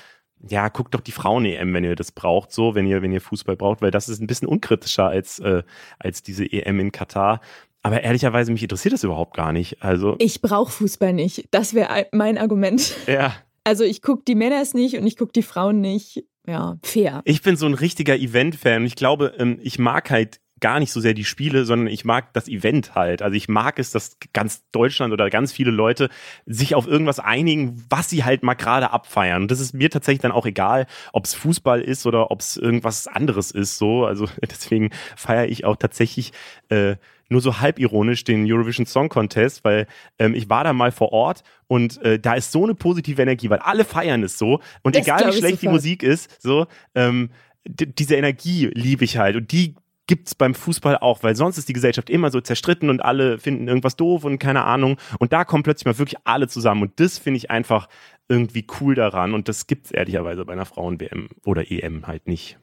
[0.49, 3.57] ja, guckt doch die Frauen-EM, wenn ihr das braucht, so, wenn ihr, wenn ihr Fußball
[3.57, 5.63] braucht, weil das ist ein bisschen unkritischer als, äh,
[6.01, 7.41] als diese EM in Katar.
[7.85, 9.83] aber ehrlicherweise, mich interessiert das überhaupt gar nicht.
[9.83, 11.47] Also ich brauche Fußball nicht.
[11.53, 12.97] Das wäre mein Argument.
[13.07, 13.35] Ja.
[13.65, 16.25] Also ich gucke die Männer nicht und ich gucke die Frauen nicht.
[16.47, 17.23] Ja, fair.
[17.25, 20.93] Ich bin so ein richtiger Event-Fan und ich glaube, ähm, ich mag halt gar nicht
[20.93, 23.21] so sehr die Spiele, sondern ich mag das Event halt.
[23.21, 26.09] Also ich mag es, dass ganz Deutschland oder ganz viele Leute
[26.47, 29.43] sich auf irgendwas einigen, was sie halt mal gerade abfeiern.
[29.43, 32.57] Und das ist mir tatsächlich dann auch egal, ob es Fußball ist oder ob es
[32.57, 33.77] irgendwas anderes ist.
[33.77, 36.33] So, also deswegen feiere ich auch tatsächlich
[36.69, 36.97] äh,
[37.33, 39.87] nur so halbironisch den Eurovision Song Contest, weil
[40.19, 43.51] ähm, ich war da mal vor Ort und äh, da ist so eine positive Energie,
[43.51, 47.31] weil alle feiern es so und das egal wie schlecht die Musik ist, so ähm,
[47.65, 49.75] diese Energie liebe ich halt und die
[50.07, 53.39] gibt es beim Fußball auch, weil sonst ist die Gesellschaft immer so zerstritten und alle
[53.39, 54.99] finden irgendwas doof und keine Ahnung.
[55.19, 56.83] Und da kommen plötzlich mal wirklich alle zusammen.
[56.83, 57.89] Und das finde ich einfach
[58.29, 59.33] irgendwie cool daran.
[59.33, 62.59] Und das gibt es ehrlicherweise bei einer Frauen-WM oder EM halt nicht.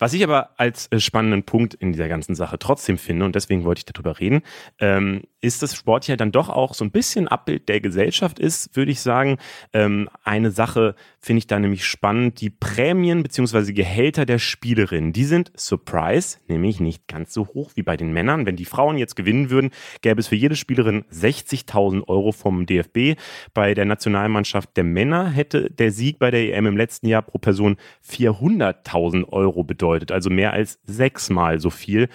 [0.00, 3.64] Was ich aber als äh, spannenden Punkt in dieser ganzen Sache trotzdem finde, und deswegen
[3.64, 4.40] wollte ich darüber reden,
[4.78, 8.74] ähm, ist, dass Sport ja dann doch auch so ein bisschen Abbild der Gesellschaft ist,
[8.74, 9.36] würde ich sagen.
[9.74, 12.40] Ähm, eine Sache finde ich da nämlich spannend.
[12.40, 13.72] Die Prämien bzw.
[13.72, 18.46] Gehälter der Spielerinnen, die sind, Surprise, nämlich nicht ganz so hoch wie bei den Männern.
[18.46, 23.20] Wenn die Frauen jetzt gewinnen würden, gäbe es für jede Spielerin 60.000 Euro vom DFB.
[23.52, 27.38] Bei der Nationalmannschaft der Männer hätte der Sieg bei der EM im letzten Jahr pro
[27.38, 27.76] Person
[28.08, 32.08] 400.000 Euro bedeutet, also mehr als sechsmal so viel.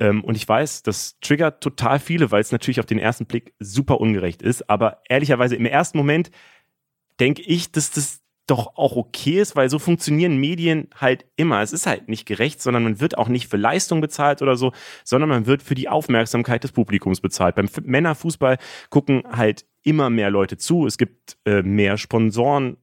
[0.00, 3.54] Ähm, und ich weiß, das triggert total viele, weil es natürlich auf den ersten Blick
[3.60, 4.68] super ungerecht ist.
[4.68, 6.32] Aber ehrlicherweise im ersten Moment
[7.20, 11.62] denke ich, dass das doch auch okay ist, weil so funktionieren Medien halt immer.
[11.62, 14.72] Es ist halt nicht gerecht, sondern man wird auch nicht für Leistung bezahlt oder so,
[15.04, 17.54] sondern man wird für die Aufmerksamkeit des Publikums bezahlt.
[17.54, 18.58] Beim Männerfußball
[18.90, 20.86] gucken halt immer mehr Leute zu.
[20.86, 22.78] Es gibt äh, mehr Sponsoren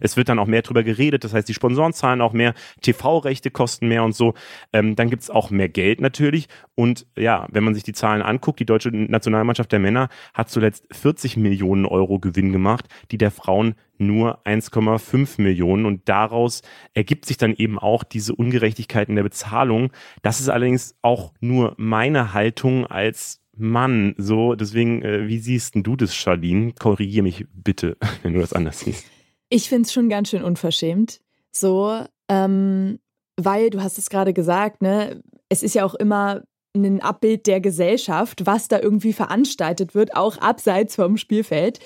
[0.00, 3.50] es wird dann auch mehr drüber geredet, das heißt, die Sponsoren zahlen auch mehr, TV-Rechte
[3.50, 4.34] kosten mehr und so.
[4.72, 6.48] Ähm, dann gibt es auch mehr Geld natürlich.
[6.74, 10.86] Und ja, wenn man sich die Zahlen anguckt, die deutsche Nationalmannschaft der Männer hat zuletzt
[10.92, 15.86] 40 Millionen Euro Gewinn gemacht, die der Frauen nur 1,5 Millionen.
[15.86, 16.62] Und daraus
[16.94, 19.90] ergibt sich dann eben auch diese Ungerechtigkeit in der Bezahlung.
[20.22, 24.14] Das ist allerdings auch nur meine Haltung als Mann.
[24.16, 26.72] So, deswegen, äh, wie siehst du das, Charlene?
[26.72, 29.06] Korrigiere mich bitte, wenn du das anders siehst.
[29.50, 31.20] Ich finde es schon ganz schön unverschämt.
[31.52, 32.98] So, ähm,
[33.36, 36.42] weil du hast es gerade gesagt, ne, es ist ja auch immer
[36.74, 41.80] ein Abbild der Gesellschaft, was da irgendwie veranstaltet wird, auch abseits vom Spielfeld.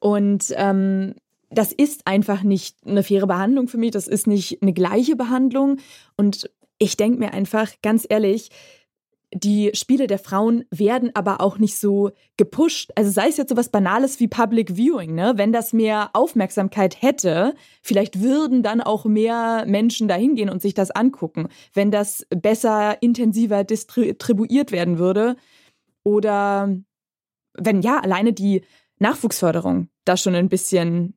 [0.00, 1.14] Und ähm,
[1.50, 5.78] das ist einfach nicht eine faire Behandlung für mich, das ist nicht eine gleiche Behandlung.
[6.16, 8.50] Und ich denke mir einfach, ganz ehrlich,
[9.32, 12.90] die Spiele der Frauen werden aber auch nicht so gepusht.
[12.96, 15.34] Also sei es jetzt so was Banales wie Public Viewing, ne?
[15.36, 20.74] Wenn das mehr Aufmerksamkeit hätte, vielleicht würden dann auch mehr Menschen da hingehen und sich
[20.74, 21.48] das angucken.
[21.72, 25.36] Wenn das besser, intensiver distribuiert werden würde.
[26.02, 26.76] Oder
[27.54, 28.62] wenn ja, alleine die
[28.98, 31.14] Nachwuchsförderung da schon ein bisschen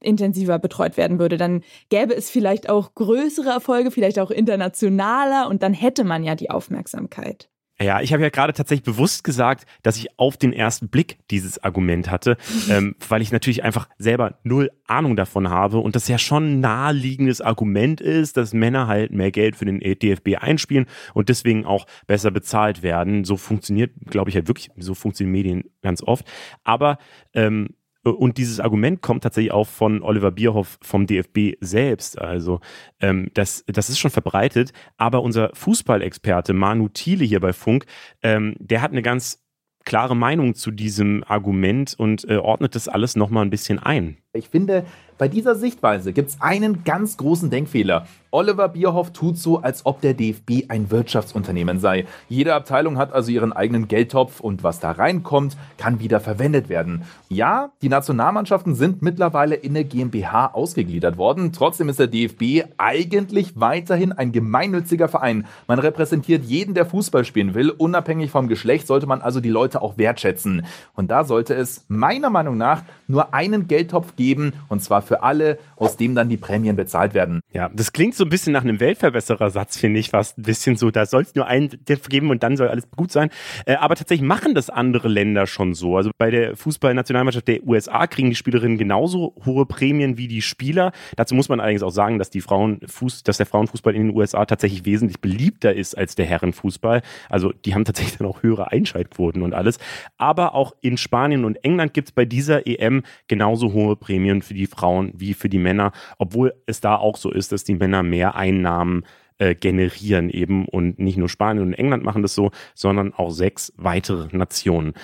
[0.00, 5.62] intensiver betreut werden würde, dann gäbe es vielleicht auch größere Erfolge, vielleicht auch internationaler und
[5.62, 7.48] dann hätte man ja die Aufmerksamkeit.
[7.82, 11.64] Ja, ich habe ja gerade tatsächlich bewusst gesagt, dass ich auf den ersten Blick dieses
[11.64, 12.36] Argument hatte,
[12.70, 16.60] ähm, weil ich natürlich einfach selber null Ahnung davon habe und das ja schon ein
[16.60, 21.86] naheliegendes Argument ist, dass Männer halt mehr Geld für den DFB einspielen und deswegen auch
[22.06, 23.24] besser bezahlt werden.
[23.24, 26.26] So funktioniert, glaube ich, halt wirklich, so funktionieren Medien ganz oft.
[26.64, 26.98] Aber
[27.32, 27.70] ähm,
[28.02, 32.18] und dieses Argument kommt tatsächlich auch von Oliver Bierhoff vom DFB selbst.
[32.18, 32.60] Also
[33.00, 34.72] ähm, das, das ist schon verbreitet.
[34.96, 37.84] Aber unser Fußballexperte Manu Thiele hier bei Funk,
[38.22, 39.44] ähm, der hat eine ganz
[39.84, 44.18] klare Meinung zu diesem Argument und äh, ordnet das alles nochmal ein bisschen ein.
[44.32, 44.84] Ich finde,
[45.18, 48.06] bei dieser Sichtweise gibt es einen ganz großen Denkfehler.
[48.30, 52.06] Oliver Bierhoff tut so, als ob der DFB ein Wirtschaftsunternehmen sei.
[52.28, 57.02] Jede Abteilung hat also ihren eigenen Geldtopf und was da reinkommt, kann wieder verwendet werden.
[57.28, 61.52] Ja, die Nationalmannschaften sind mittlerweile in der GmbH ausgegliedert worden.
[61.52, 65.44] Trotzdem ist der DFB eigentlich weiterhin ein gemeinnütziger Verein.
[65.66, 67.70] Man repräsentiert jeden, der Fußball spielen will.
[67.70, 70.64] Unabhängig vom Geschlecht sollte man also die Leute auch wertschätzen.
[70.94, 74.19] Und da sollte es meiner Meinung nach nur einen Geldtopf geben,
[74.68, 77.40] und zwar für alle, aus dem dann die Prämien bezahlt werden.
[77.52, 80.90] Ja, das klingt so ein bisschen nach einem Weltverbesserersatz, finde ich fast ein bisschen so.
[80.90, 83.30] Da soll es nur einen geben und dann soll alles gut sein.
[83.66, 85.96] Äh, aber tatsächlich machen das andere Länder schon so.
[85.96, 90.92] Also bei der Fußballnationalmannschaft der USA kriegen die Spielerinnen genauso hohe Prämien wie die Spieler.
[91.16, 94.44] Dazu muss man allerdings auch sagen, dass die Frauenfuß, dass der Frauenfußball in den USA
[94.44, 97.02] tatsächlich wesentlich beliebter ist als der Herrenfußball.
[97.28, 99.78] Also die haben tatsächlich dann auch höhere Einschaltquoten und alles.
[100.18, 104.09] Aber auch in Spanien und England gibt es bei dieser EM genauso hohe Prämien
[104.42, 107.74] für die Frauen wie für die Männer, obwohl es da auch so ist, dass die
[107.74, 109.04] Männer mehr Einnahmen
[109.38, 110.66] äh, generieren eben.
[110.66, 114.94] Und nicht nur Spanien und England machen das so, sondern auch sechs weitere Nationen.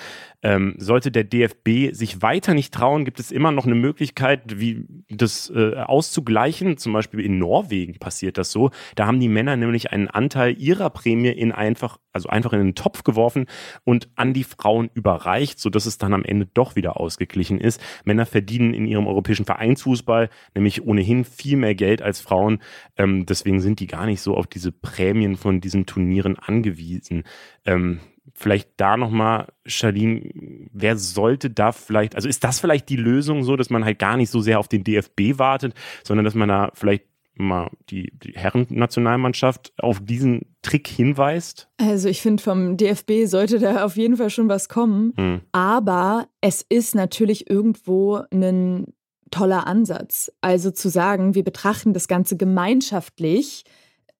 [0.43, 4.85] Ähm, sollte der DFB sich weiter nicht trauen, gibt es immer noch eine Möglichkeit, wie
[5.09, 6.77] das äh, auszugleichen.
[6.77, 8.69] Zum Beispiel in Norwegen passiert das so.
[8.95, 12.75] Da haben die Männer nämlich einen Anteil ihrer Prämie in einfach, also einfach in einen
[12.75, 13.47] Topf geworfen
[13.83, 17.81] und an die Frauen überreicht, sodass es dann am Ende doch wieder ausgeglichen ist.
[18.05, 22.61] Männer verdienen in ihrem europäischen Vereinsfußball nämlich ohnehin viel mehr Geld als Frauen.
[22.95, 27.23] Ähm, deswegen sind die gar nicht so auf diese Prämien von diesen Turnieren angewiesen.
[27.65, 27.99] Ähm,
[28.33, 30.29] vielleicht da nochmal, Charlene,
[30.71, 34.17] wer sollte da vielleicht, also ist das vielleicht die Lösung so, dass man halt gar
[34.17, 37.05] nicht so sehr auf den DFB wartet, sondern dass man da vielleicht
[37.39, 41.69] mal die, die Herren-Nationalmannschaft auf diesen Trick hinweist?
[41.77, 45.13] Also ich finde, vom DFB sollte da auf jeden Fall schon was kommen.
[45.15, 45.41] Hm.
[45.51, 48.93] Aber es ist natürlich irgendwo ein
[49.31, 50.31] toller Ansatz.
[50.41, 53.63] Also zu sagen, wir betrachten das Ganze gemeinschaftlich,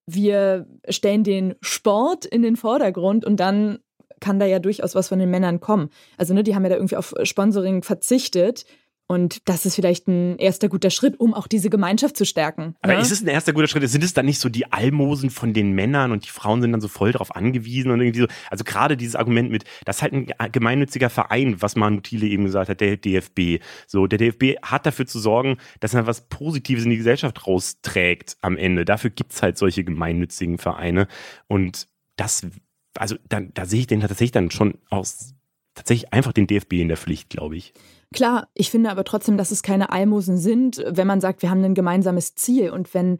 [0.06, 3.80] wir stellen den Sport in den Vordergrund und dann
[4.19, 5.89] kann da ja durchaus was von den Männern kommen.
[6.17, 8.65] Also, ne, die haben ja da irgendwie auf Sponsoring verzichtet.
[9.10, 12.75] Und das ist vielleicht ein erster guter Schritt, um auch diese Gemeinschaft zu stärken.
[12.82, 12.99] Aber ne?
[12.99, 13.89] ist es ein erster guter Schritt?
[13.89, 16.82] Sind es dann nicht so die Almosen von den Männern und die Frauen sind dann
[16.82, 18.27] so voll darauf angewiesen und irgendwie so?
[18.51, 22.43] Also gerade dieses Argument mit, das ist halt ein gemeinnütziger Verein, was Manu Thiele eben
[22.43, 23.63] gesagt hat, der DFB.
[23.88, 28.36] So, der DFB hat dafür zu sorgen, dass er was Positives in die Gesellschaft rausträgt
[28.41, 28.84] am Ende.
[28.84, 31.08] Dafür gibt es halt solche gemeinnützigen Vereine.
[31.47, 32.45] Und das
[32.98, 35.34] also dann, da sehe ich den tatsächlich dann schon aus,
[35.76, 37.74] tatsächlich einfach den DFB in der Pflicht, glaube ich.
[38.14, 41.64] Klar, ich finde aber trotzdem, dass es keine Almosen sind, wenn man sagt, wir haben
[41.64, 43.18] ein gemeinsames Ziel und wenn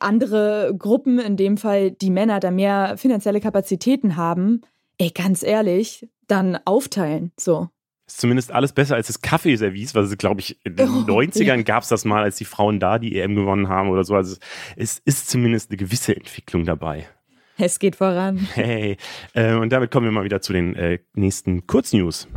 [0.00, 4.60] andere Gruppen, in dem Fall die Männer, da mehr finanzielle Kapazitäten haben,
[4.98, 7.68] ey, ganz ehrlich, dann aufteilen, so.
[8.06, 11.62] Ist zumindest alles besser als das Kaffeeservice, was glaube ich in den oh, 90ern ja.
[11.62, 14.14] gab es das mal, als die Frauen da die EM gewonnen haben oder so.
[14.14, 14.36] Also
[14.76, 17.08] es ist zumindest eine gewisse Entwicklung dabei.
[17.56, 18.48] Es geht voran.
[18.54, 18.96] Hey,
[19.34, 22.28] äh, und damit kommen wir mal wieder zu den äh, nächsten Kurznews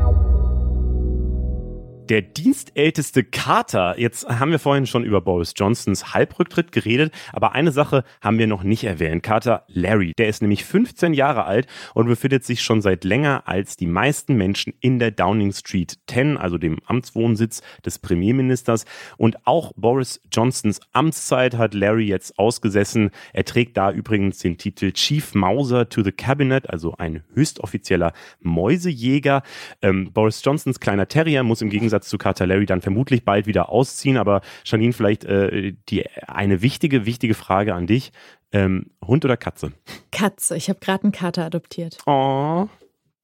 [2.10, 4.00] der dienstälteste Kater.
[4.00, 8.48] Jetzt haben wir vorhin schon über Boris Johnsons Halbrücktritt geredet, aber eine Sache haben wir
[8.48, 9.24] noch nicht erwähnt.
[9.24, 13.76] Kater Larry, der ist nämlich 15 Jahre alt und befindet sich schon seit länger als
[13.76, 18.86] die meisten Menschen in der Downing Street 10, also dem Amtswohnsitz des Premierministers.
[19.18, 23.12] Und auch Boris Johnsons Amtszeit hat Larry jetzt ausgesessen.
[23.34, 29.44] Er trägt da übrigens den Titel Chief Mauser to the Cabinet, also ein höchstoffizieller Mäusejäger.
[29.82, 33.48] Ähm, Boris Johnsons kleiner Terrier muss im Gegensatz Gegensatz zu Carter Larry dann vermutlich bald
[33.48, 34.18] wieder ausziehen.
[34.18, 38.12] Aber Janine, vielleicht äh, die, eine wichtige, wichtige Frage an dich.
[38.52, 39.72] Ähm, Hund oder Katze?
[40.12, 40.56] Katze.
[40.56, 41.98] Ich habe gerade einen Kater adoptiert.
[42.06, 42.68] Oh.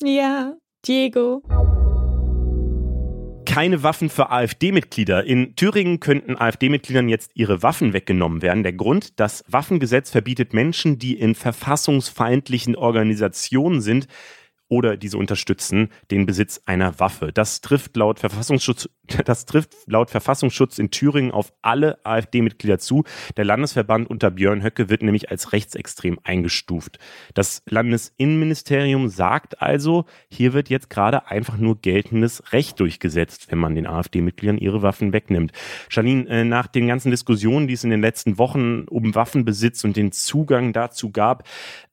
[0.02, 0.56] Ja,
[0.86, 1.42] Diego
[3.46, 5.26] keine Waffen für AfD-Mitglieder.
[5.26, 8.64] In Thüringen könnten AfD-Mitgliedern jetzt ihre Waffen weggenommen werden.
[8.64, 14.08] Der Grund, das Waffengesetz verbietet Menschen, die in verfassungsfeindlichen Organisationen sind,
[14.70, 17.32] oder diese unterstützen den Besitz einer Waffe.
[17.32, 18.90] Das trifft laut Verfassungsschutz,
[19.26, 23.04] das trifft laut Verfassungsschutz in Thüringen auf alle AfD-Mitglieder zu.
[23.38, 26.98] Der Landesverband unter Björn Höcke wird nämlich als rechtsextrem eingestuft.
[27.34, 33.76] Das Landesinnenministerium sagt also, hier wird jetzt gerade einfach nur geltendes Recht durchgesetzt, wenn man
[33.76, 35.52] den AfD-Mitgliedern ihre Waffen wegnimmt.
[35.92, 39.98] Janine, äh, nach den ganzen Diskussionen, die es in den letzten Wochen um Waffenbesitz und
[39.98, 41.48] den Zugang dazu gab,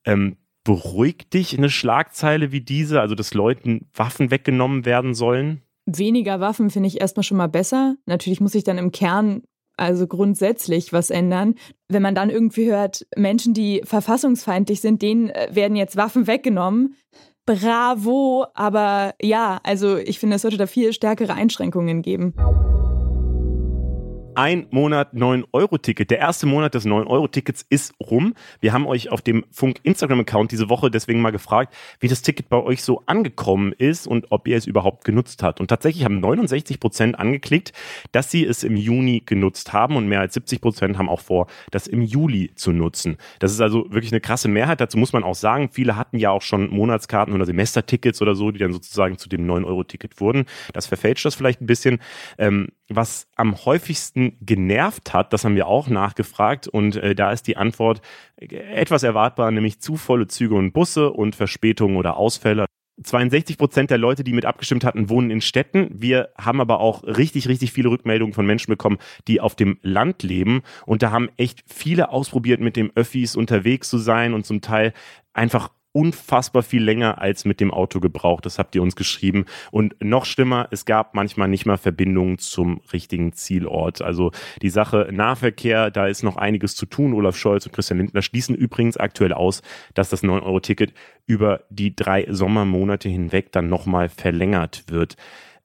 [0.04, 0.37] ähm,
[0.70, 5.62] Beruhigt dich eine Schlagzeile wie diese, also dass Leuten Waffen weggenommen werden sollen?
[5.85, 7.96] Weniger Waffen finde ich erstmal schon mal besser.
[8.06, 9.42] Natürlich muss sich dann im Kern
[9.76, 11.56] also grundsätzlich was ändern.
[11.88, 16.94] Wenn man dann irgendwie hört, Menschen, die verfassungsfeindlich sind, denen äh, werden jetzt Waffen weggenommen.
[17.46, 22.33] Bravo, aber ja, also ich finde, es sollte da viel stärkere Einschränkungen geben
[24.40, 26.11] ein Monat 9-Euro-Ticket.
[26.11, 28.33] Der erste Monat des 9-Euro-Tickets ist rum.
[28.61, 32.48] Wir haben euch auf dem Funk Instagram-Account diese Woche deswegen mal gefragt, wie das Ticket
[32.48, 35.61] bei euch so angekommen ist und ob ihr es überhaupt genutzt habt.
[35.61, 37.74] Und tatsächlich haben 69 Prozent angeklickt,
[38.12, 41.46] dass sie es im Juni genutzt haben und mehr als 70 Prozent haben auch vor,
[41.70, 43.18] das im Juli zu nutzen.
[43.40, 44.81] Das ist also wirklich eine krasse Mehrheit.
[44.81, 48.53] Dazu muss man auch sagen, viele hatten ja auch schon Monatskarten oder Semestertickets oder so,
[48.53, 50.46] die dann sozusagen zu dem 9-Euro-Ticket wurden.
[50.72, 51.98] Das verfälscht das vielleicht ein bisschen.
[52.38, 57.46] Ähm, was am häufigsten genervt hat, das haben wir auch nachgefragt und äh, da ist
[57.46, 58.00] die Antwort
[58.36, 62.66] etwas erwartbar, nämlich zu volle Züge und Busse und Verspätungen oder Ausfälle.
[63.02, 65.88] 62 Prozent der Leute, die mit abgestimmt hatten, wohnen in Städten.
[65.90, 70.22] Wir haben aber auch richtig, richtig viele Rückmeldungen von Menschen bekommen, die auf dem Land
[70.22, 70.62] leben.
[70.86, 74.92] Und da haben echt viele ausprobiert, mit dem Öffis unterwegs zu sein und zum Teil
[75.32, 78.46] einfach unfassbar viel länger als mit dem Auto gebraucht.
[78.46, 79.44] Das habt ihr uns geschrieben.
[79.70, 84.00] Und noch schlimmer, es gab manchmal nicht mal Verbindungen zum richtigen Zielort.
[84.03, 84.31] Also
[84.62, 87.14] die Sache Nahverkehr, da ist noch einiges zu tun.
[87.14, 89.62] Olaf Scholz und Christian Lindner schließen übrigens aktuell aus,
[89.94, 90.92] dass das 9-Euro-Ticket
[91.26, 95.16] über die drei Sommermonate hinweg dann nochmal verlängert wird.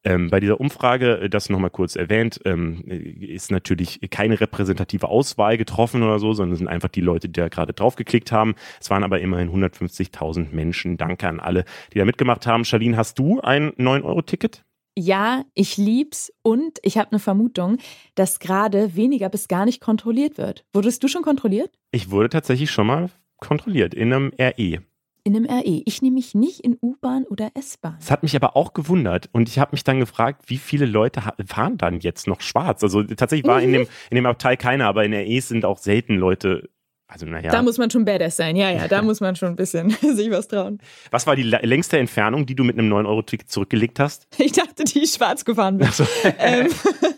[0.05, 5.57] Ähm, bei dieser Umfrage, äh, das nochmal kurz erwähnt, ähm, ist natürlich keine repräsentative Auswahl
[5.57, 8.53] getroffen oder so, sondern es sind einfach die Leute, die da gerade draufgeklickt haben.
[8.79, 10.97] Es waren aber immerhin 150.000 Menschen.
[10.97, 12.65] Danke an alle, die da mitgemacht haben.
[12.65, 14.63] Charlene, hast du ein 9-Euro-Ticket?
[14.97, 17.79] Ja, ich lieb's und ich habe eine Vermutung,
[18.13, 20.65] dass gerade weniger bis gar nicht kontrolliert wird.
[20.71, 21.71] Wurdest du schon kontrolliert?
[21.91, 24.83] Ich wurde tatsächlich schon mal kontrolliert in einem RE
[25.25, 25.81] in einem RE.
[25.85, 27.97] Ich nehme mich nicht in U-Bahn oder S-Bahn.
[27.99, 31.21] Das hat mich aber auch gewundert und ich habe mich dann gefragt, wie viele Leute
[31.47, 32.83] fahren dann jetzt noch schwarz?
[32.83, 36.15] Also tatsächlich war in dem, in dem Abteil keiner, aber in REs sind auch selten
[36.15, 36.69] Leute
[37.07, 37.51] also, naja.
[37.51, 40.31] Da muss man schon badass sein, ja, ja, da muss man schon ein bisschen sich
[40.31, 40.79] was trauen.
[41.11, 44.27] Was war die längste Entfernung, die du mit einem 9-Euro-Ticket zurückgelegt hast?
[44.39, 45.91] Ich dachte, die ich schwarz gefahren bin.
[45.91, 46.03] So.
[46.39, 46.67] ähm,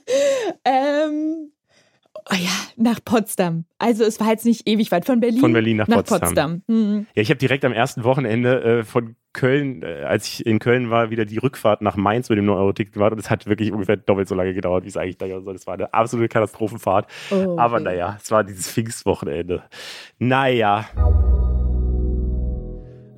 [0.66, 1.52] ähm,
[2.30, 3.66] Oh ja, nach Potsdam.
[3.78, 5.40] Also es war jetzt nicht ewig weit von Berlin.
[5.40, 6.20] Von Berlin nach, nach Potsdam.
[6.20, 6.64] Potsdam.
[6.68, 7.08] Mhm.
[7.16, 10.90] Ja, ich habe direkt am ersten Wochenende äh, von Köln, äh, als ich in Köln
[10.90, 13.18] war, wieder die Rückfahrt nach Mainz mit dem 9-Euro-Ticket gewartet.
[13.18, 15.56] Und es hat wirklich ungefähr doppelt so lange gedauert, wie es eigentlich dauern soll.
[15.56, 17.08] Es war eine absolute Katastrophenfahrt.
[17.32, 17.62] Oh, okay.
[17.62, 19.64] Aber naja, es war dieses Pfingstwochenende.
[20.18, 20.86] Naja.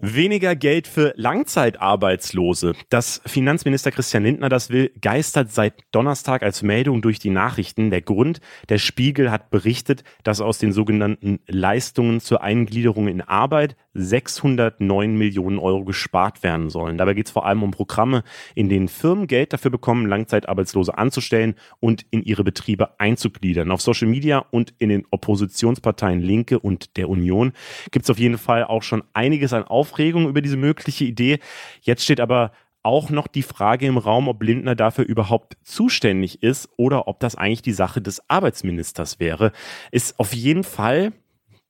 [0.02, 2.74] Weniger Geld für Langzeitarbeitslose.
[2.90, 7.90] Dass Finanzminister Christian Lindner das will, geistert seit Donnerstag als Meldung durch die Nachrichten.
[7.90, 8.40] Der Grund,
[8.70, 15.60] der Spiegel hat berichtet, dass aus den sogenannten Leistungen zur Eingliederung in Arbeit 609 Millionen
[15.60, 16.98] Euro gespart werden sollen.
[16.98, 18.24] Dabei geht es vor allem um Programme,
[18.56, 23.72] in denen Firmen Geld dafür bekommen, Langzeitarbeitslose anzustellen und in ihre Betriebe einzugliedern.
[23.72, 27.54] Auf Social Media und in den Oppositionsparteien Linke und der Union
[27.92, 31.40] gibt es auf jeden Fall auch schon einiges an Aufregung über diese mögliche Idee.
[31.82, 32.52] Jetzt steht aber
[32.84, 37.36] auch noch die Frage im Raum, ob Lindner dafür überhaupt zuständig ist oder ob das
[37.36, 39.52] eigentlich die Sache des Arbeitsministers wäre.
[39.92, 41.12] Ist auf jeden Fall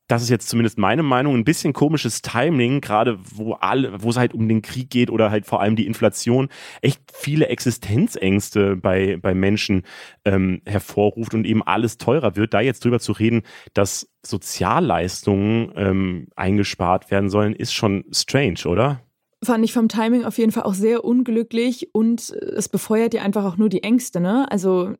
[0.10, 4.18] das ist jetzt zumindest meine Meinung, ein bisschen komisches Timing, gerade wo alle, wo es
[4.18, 6.50] halt um den Krieg geht oder halt vor allem die Inflation,
[6.82, 9.84] echt viele Existenzängste bei, bei Menschen
[10.26, 12.56] ähm, hervorruft und eben alles teurer wird.
[12.56, 13.44] Da jetzt drüber zu reden,
[13.76, 19.04] dass Sozialleistungen ähm, eingespart werden sollen, ist schon strange, oder?
[19.44, 23.46] Fand ich vom Timing auf jeden Fall auch sehr unglücklich und es befeuert ja einfach
[23.46, 24.52] auch nur die Ängste, ne?
[24.52, 24.96] Also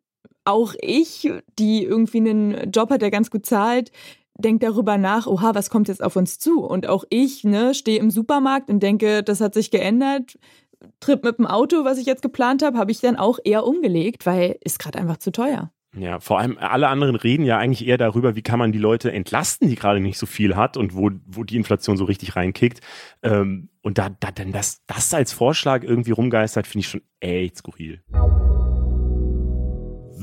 [0.46, 3.92] auch ich, die irgendwie einen Job hat, der ganz gut zahlt,
[4.40, 6.64] denke darüber nach, oha, was kommt jetzt auf uns zu?
[6.64, 10.38] Und auch ich ne, stehe im Supermarkt und denke, das hat sich geändert.
[11.00, 14.26] Trip mit dem Auto, was ich jetzt geplant habe, habe ich dann auch eher umgelegt,
[14.26, 15.72] weil ist gerade einfach zu teuer.
[15.98, 19.12] Ja, vor allem alle anderen reden ja eigentlich eher darüber, wie kann man die Leute
[19.12, 22.82] entlasten, die gerade nicht so viel hat und wo, wo die Inflation so richtig reinkickt.
[23.24, 27.58] Ähm, und da, da dann das, das als Vorschlag irgendwie rumgeistert, finde ich schon echt
[27.58, 28.04] skurril.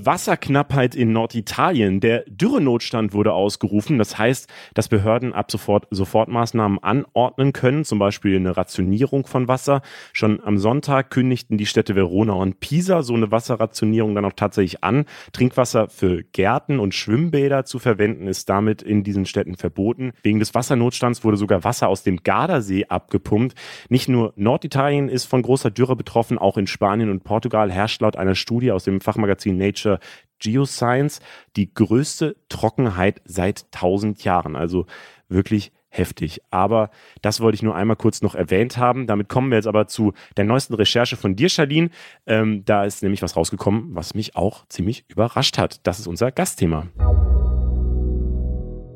[0.06, 2.00] Wasserknappheit in Norditalien.
[2.00, 3.98] Der Dürrenotstand wurde ausgerufen.
[3.98, 9.82] Das heißt, dass Behörden ab sofort Sofortmaßnahmen anordnen können, zum Beispiel eine Rationierung von Wasser.
[10.12, 14.84] Schon am Sonntag kündigten die Städte Verona und Pisa so eine Wasserrationierung dann auch tatsächlich
[14.84, 15.04] an.
[15.32, 20.12] Trinkwasser für Gärten und Schwimmbäder zu verwenden ist damit in diesen Städten verboten.
[20.22, 23.56] Wegen des Wassernotstands wurde sogar Wasser aus dem Gardasee abgepumpt.
[23.88, 28.16] Nicht nur Norditalien ist von großer Dürre betroffen, auch in Spanien und Portugal herrscht laut
[28.16, 29.95] einer Studie aus dem Fachmagazin Nature
[30.38, 31.20] Geoscience
[31.56, 34.56] die größte Trockenheit seit 1000 Jahren.
[34.56, 34.86] Also
[35.28, 36.40] wirklich heftig.
[36.50, 36.90] Aber
[37.22, 39.06] das wollte ich nur einmal kurz noch erwähnt haben.
[39.06, 41.90] Damit kommen wir jetzt aber zu der neuesten Recherche von dir, Charlene.
[42.26, 45.86] Ähm, da ist nämlich was rausgekommen, was mich auch ziemlich überrascht hat.
[45.86, 46.86] Das ist unser Gastthema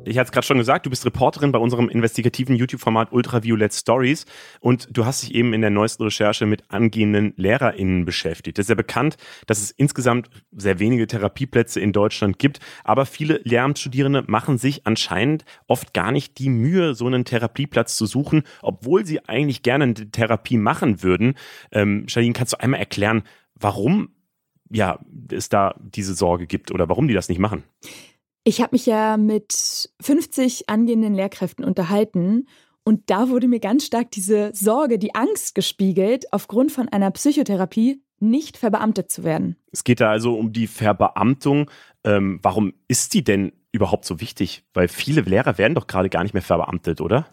[0.05, 4.25] ich hatte es gerade schon gesagt, du bist Reporterin bei unserem investigativen YouTube-Format Ultraviolet Stories
[4.59, 8.57] und du hast dich eben in der neuesten Recherche mit angehenden LehrerInnen beschäftigt.
[8.57, 13.41] Es ist ja bekannt, dass es insgesamt sehr wenige Therapieplätze in Deutschland gibt, aber viele
[13.43, 19.05] Lehramtsstudierende machen sich anscheinend oft gar nicht die Mühe, so einen Therapieplatz zu suchen, obwohl
[19.05, 21.35] sie eigentlich gerne eine Therapie machen würden.
[21.71, 23.23] Ähm, Charlene, kannst du einmal erklären,
[23.55, 24.09] warum
[24.71, 24.99] ja,
[25.31, 27.63] es da diese Sorge gibt oder warum die das nicht machen?
[28.43, 32.47] Ich habe mich ja mit 50 angehenden Lehrkräften unterhalten
[32.83, 38.01] und da wurde mir ganz stark diese Sorge, die Angst gespiegelt, aufgrund von einer Psychotherapie
[38.19, 39.57] nicht verbeamtet zu werden.
[39.71, 41.69] Es geht da also um die Verbeamtung.
[42.03, 44.63] Ähm, warum ist die denn überhaupt so wichtig?
[44.73, 47.27] Weil viele Lehrer werden doch gerade gar nicht mehr verbeamtet, oder?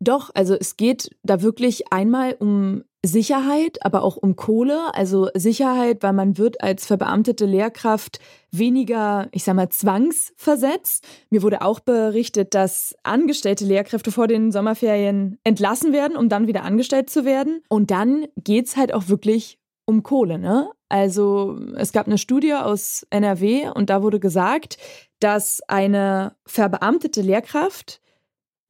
[0.00, 4.94] Doch, also es geht da wirklich einmal um Sicherheit, aber auch um Kohle.
[4.94, 8.20] Also Sicherheit, weil man wird als verbeamtete Lehrkraft
[8.50, 11.06] weniger, ich sag mal, zwangsversetzt.
[11.30, 16.64] Mir wurde auch berichtet, dass angestellte Lehrkräfte vor den Sommerferien entlassen werden, um dann wieder
[16.64, 17.62] angestellt zu werden.
[17.68, 20.70] Und dann geht's halt auch wirklich um Kohle, ne?
[20.88, 24.76] Also es gab eine Studie aus NRW und da wurde gesagt,
[25.20, 28.00] dass eine verbeamtete Lehrkraft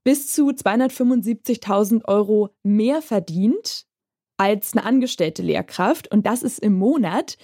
[0.04, 3.86] bis zu 275.000 Euro mehr verdient
[4.40, 6.10] als eine angestellte Lehrkraft.
[6.10, 7.36] Und das ist im Monat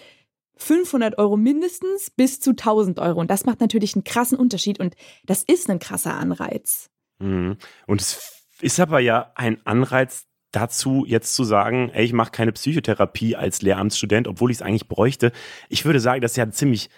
[0.56, 3.20] 500 Euro mindestens bis zu 1000 Euro.
[3.20, 4.80] Und das macht natürlich einen krassen Unterschied.
[4.80, 6.88] Und das ist ein krasser Anreiz.
[7.18, 7.58] Mhm.
[7.86, 12.52] Und es ist aber ja ein Anreiz dazu, jetzt zu sagen, ey, ich mache keine
[12.52, 15.32] Psychotherapie als Lehramtsstudent, obwohl ich es eigentlich bräuchte.
[15.68, 16.88] Ich würde sagen, das ist ja ein ziemlich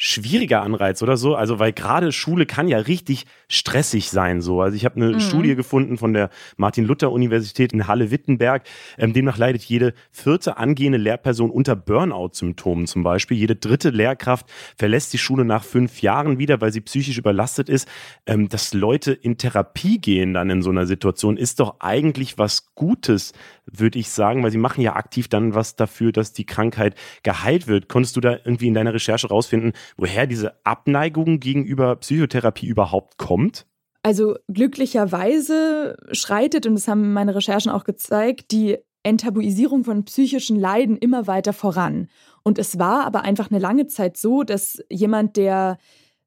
[0.00, 1.34] schwieriger Anreiz oder so.
[1.34, 4.40] Also, weil gerade Schule kann ja richtig stressig sein.
[4.40, 4.62] So.
[4.62, 5.20] Also ich habe eine mhm.
[5.20, 8.62] Studie gefunden von der Martin-Luther-Universität in Halle-Wittenberg.
[8.96, 13.36] Ähm, demnach leidet jede vierte angehende Lehrperson unter Burnout-Symptomen zum Beispiel.
[13.36, 14.46] Jede dritte Lehrkraft
[14.76, 17.88] verlässt die Schule nach fünf Jahren wieder, weil sie psychisch überlastet ist.
[18.24, 22.72] Ähm, dass Leute in Therapie gehen dann in so einer Situation, ist doch eigentlich was
[22.76, 23.32] Gutes,
[23.66, 26.94] würde ich sagen, weil sie machen ja aktiv dann was dafür, dass die Krankheit
[27.24, 27.88] geheilt wird.
[27.88, 33.66] Konntest du da irgendwie in deiner Recherche rausfinden, woher diese Abneigung gegenüber Psychotherapie überhaupt kommt?
[34.02, 40.96] Also glücklicherweise schreitet, und das haben meine Recherchen auch gezeigt, die Enttabuisierung von psychischen Leiden
[40.96, 42.08] immer weiter voran.
[42.42, 45.78] Und es war aber einfach eine lange Zeit so, dass jemand, der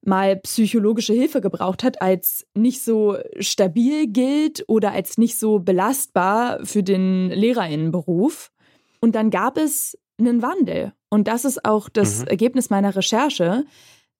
[0.03, 6.65] mal psychologische Hilfe gebraucht hat, als nicht so stabil gilt oder als nicht so belastbar
[6.65, 8.51] für den Lehrerinnenberuf.
[8.99, 10.93] Und dann gab es einen Wandel.
[11.09, 12.27] Und das ist auch das mhm.
[12.27, 13.65] Ergebnis meiner Recherche.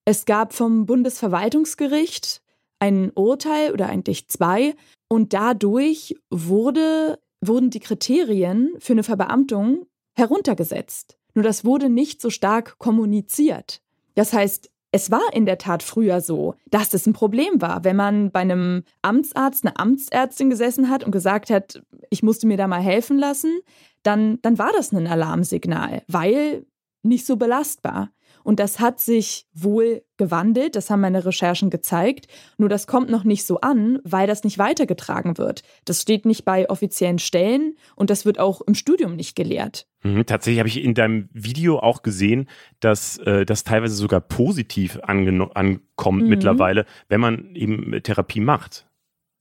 [0.06, 2.42] Es gab vom Bundesverwaltungsgericht
[2.80, 4.76] ein Urteil oder eigentlich zwei
[5.08, 9.86] und dadurch wurde, wurden die Kriterien für eine Verbeamtung
[10.16, 11.18] heruntergesetzt.
[11.34, 13.82] Nur das wurde nicht so stark kommuniziert.
[14.16, 17.96] Das heißt, es war in der Tat früher so, dass das ein Problem war, wenn
[17.96, 22.68] man bei einem Amtsarzt, eine Amtsärztin gesessen hat und gesagt hat, ich musste mir da
[22.68, 23.62] mal helfen lassen,
[24.04, 26.66] dann, dann war das ein Alarmsignal, weil
[27.04, 28.12] nicht so belastbar.
[28.44, 32.28] Und das hat sich wohl gewandelt, das haben meine Recherchen gezeigt.
[32.58, 35.62] Nur das kommt noch nicht so an, weil das nicht weitergetragen wird.
[35.86, 39.88] Das steht nicht bei offiziellen Stellen und das wird auch im Studium nicht gelehrt.
[40.04, 42.50] Mhm, tatsächlich habe ich in deinem Video auch gesehen,
[42.80, 46.30] dass äh, das teilweise sogar positiv ankommt mhm.
[46.30, 48.88] mittlerweile, wenn man eben Therapie macht,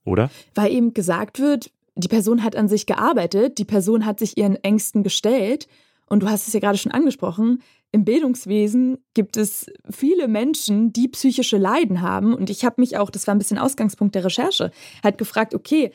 [0.04, 0.30] oder?
[0.54, 1.70] Weil eben gesagt wird,
[2.00, 5.68] die Person hat an sich gearbeitet, die Person hat sich ihren Ängsten gestellt
[6.06, 11.08] und du hast es ja gerade schon angesprochen, im Bildungswesen gibt es viele Menschen, die
[11.08, 12.34] psychische Leiden haben.
[12.34, 14.70] Und ich habe mich auch, das war ein bisschen Ausgangspunkt der Recherche,
[15.02, 15.92] halt gefragt, okay,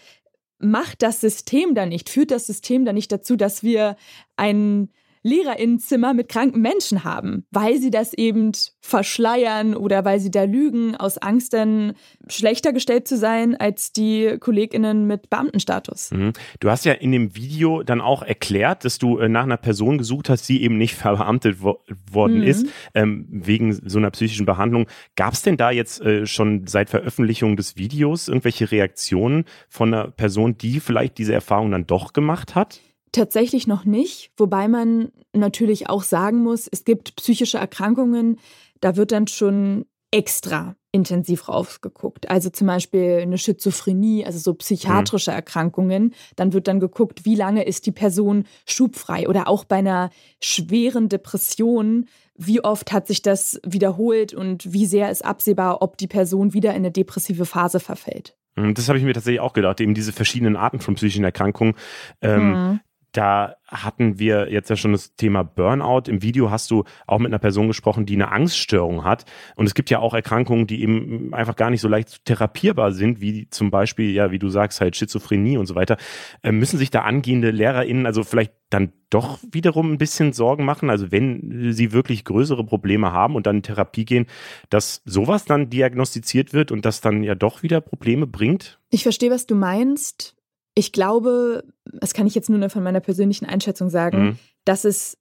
[0.57, 3.95] macht das System da nicht, führt das System da nicht dazu, dass wir
[4.35, 4.89] einen
[5.25, 10.95] Lehrerinnenzimmer mit kranken Menschen haben, weil sie das eben verschleiern oder weil sie da lügen,
[10.95, 11.93] aus Angst dann
[12.27, 16.11] schlechter gestellt zu sein als die KollegInnen mit Beamtenstatus.
[16.11, 16.33] Mhm.
[16.59, 19.97] Du hast ja in dem Video dann auch erklärt, dass du äh, nach einer Person
[19.97, 21.79] gesucht hast, die eben nicht verbeamtet wo
[22.11, 22.43] worden mhm.
[22.43, 24.85] ist, ähm, wegen so einer psychischen Behandlung.
[25.15, 30.11] Gab es denn da jetzt äh, schon seit Veröffentlichung des Videos irgendwelche Reaktionen von einer
[30.11, 32.79] Person, die vielleicht diese Erfahrung dann doch gemacht hat?
[33.15, 38.39] Tatsächlich noch nicht, wobei man natürlich auch sagen muss, es gibt psychische Erkrankungen,
[38.81, 42.29] da wird dann schon extra intensiv raufgeguckt.
[42.29, 45.35] Also zum Beispiel eine Schizophrenie, also so psychiatrische mhm.
[45.35, 46.13] Erkrankungen.
[46.35, 50.09] Dann wird dann geguckt, wie lange ist die Person schubfrei oder auch bei einer
[50.43, 56.07] schweren Depression, wie oft hat sich das wiederholt und wie sehr ist absehbar, ob die
[56.07, 58.35] Person wieder in eine depressive Phase verfällt.
[58.57, 61.75] Mhm, das habe ich mir tatsächlich auch gedacht, eben diese verschiedenen Arten von psychischen Erkrankungen.
[62.21, 62.79] Ähm, mhm.
[63.15, 66.09] Da hatten wir jetzt ja schon das Thema Burnout.
[66.09, 69.23] Im Video hast du auch mit einer Person gesprochen, die eine Angststörung hat.
[69.55, 73.21] Und es gibt ja auch Erkrankungen, die eben einfach gar nicht so leicht therapierbar sind,
[73.21, 75.95] wie zum Beispiel, ja, wie du sagst, halt Schizophrenie und so weiter.
[76.43, 80.89] Äh, müssen sich da angehende LehrerInnen also vielleicht dann doch wiederum ein bisschen Sorgen machen?
[80.89, 84.25] Also wenn sie wirklich größere Probleme haben und dann in Therapie gehen,
[84.69, 88.77] dass sowas dann diagnostiziert wird und das dann ja doch wieder Probleme bringt?
[88.89, 90.34] Ich verstehe, was du meinst.
[90.75, 94.39] Ich glaube, das kann ich jetzt nur von meiner persönlichen Einschätzung sagen, mhm.
[94.65, 95.17] dass es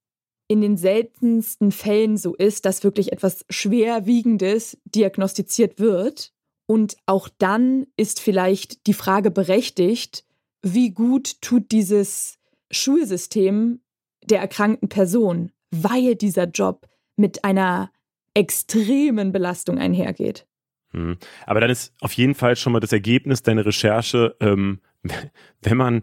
[0.49, 6.33] in den seltensten Fällen so ist, dass wirklich etwas Schwerwiegendes diagnostiziert wird.
[6.67, 10.25] Und auch dann ist vielleicht die Frage berechtigt,
[10.63, 12.39] wie gut tut dieses
[12.71, 13.81] Schulsystem
[14.25, 17.91] der erkrankten Person, weil dieser Job mit einer
[18.35, 20.47] extremen Belastung einhergeht.
[20.95, 21.19] Mhm.
[21.47, 24.81] Aber dann ist auf jeden Fall schon mal das Ergebnis deiner Recherche ähm,
[25.63, 26.03] wenn man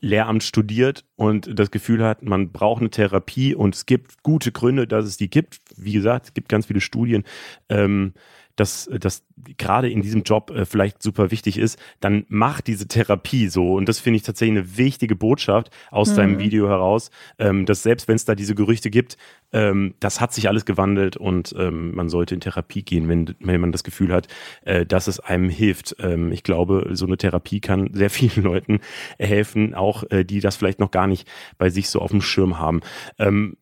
[0.00, 4.86] Lehramt studiert und das Gefühl hat, man braucht eine Therapie und es gibt gute Gründe,
[4.86, 5.60] dass es die gibt.
[5.76, 7.24] Wie gesagt, es gibt ganz viele Studien.
[7.70, 8.12] Ähm,
[8.56, 9.24] dass das
[9.58, 13.74] gerade in diesem Job äh, vielleicht super wichtig ist, dann mach diese Therapie so.
[13.74, 16.16] Und das finde ich tatsächlich eine wichtige Botschaft aus mhm.
[16.16, 19.16] deinem Video heraus, ähm, dass selbst wenn es da diese Gerüchte gibt,
[19.52, 23.60] ähm, das hat sich alles gewandelt und ähm, man sollte in Therapie gehen, wenn, wenn
[23.60, 24.28] man das Gefühl hat,
[24.62, 25.96] äh, dass es einem hilft.
[26.00, 28.80] Ähm, ich glaube, so eine Therapie kann sehr vielen Leuten
[29.18, 31.28] helfen, auch äh, die das vielleicht noch gar nicht
[31.58, 32.80] bei sich so auf dem Schirm haben.
[33.18, 33.56] Ähm,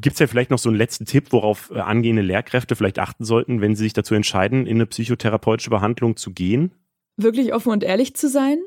[0.00, 3.24] Gibt es ja vielleicht noch so einen letzten Tipp, worauf äh, angehende Lehrkräfte vielleicht achten
[3.24, 6.72] sollten, wenn sie sich dazu entscheiden, in eine psychotherapeutische Behandlung zu gehen?
[7.16, 8.58] Wirklich offen und ehrlich zu sein.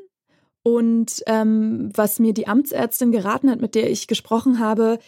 [0.62, 4.98] Und ähm, was mir die Amtsärztin geraten hat, mit der ich gesprochen habe,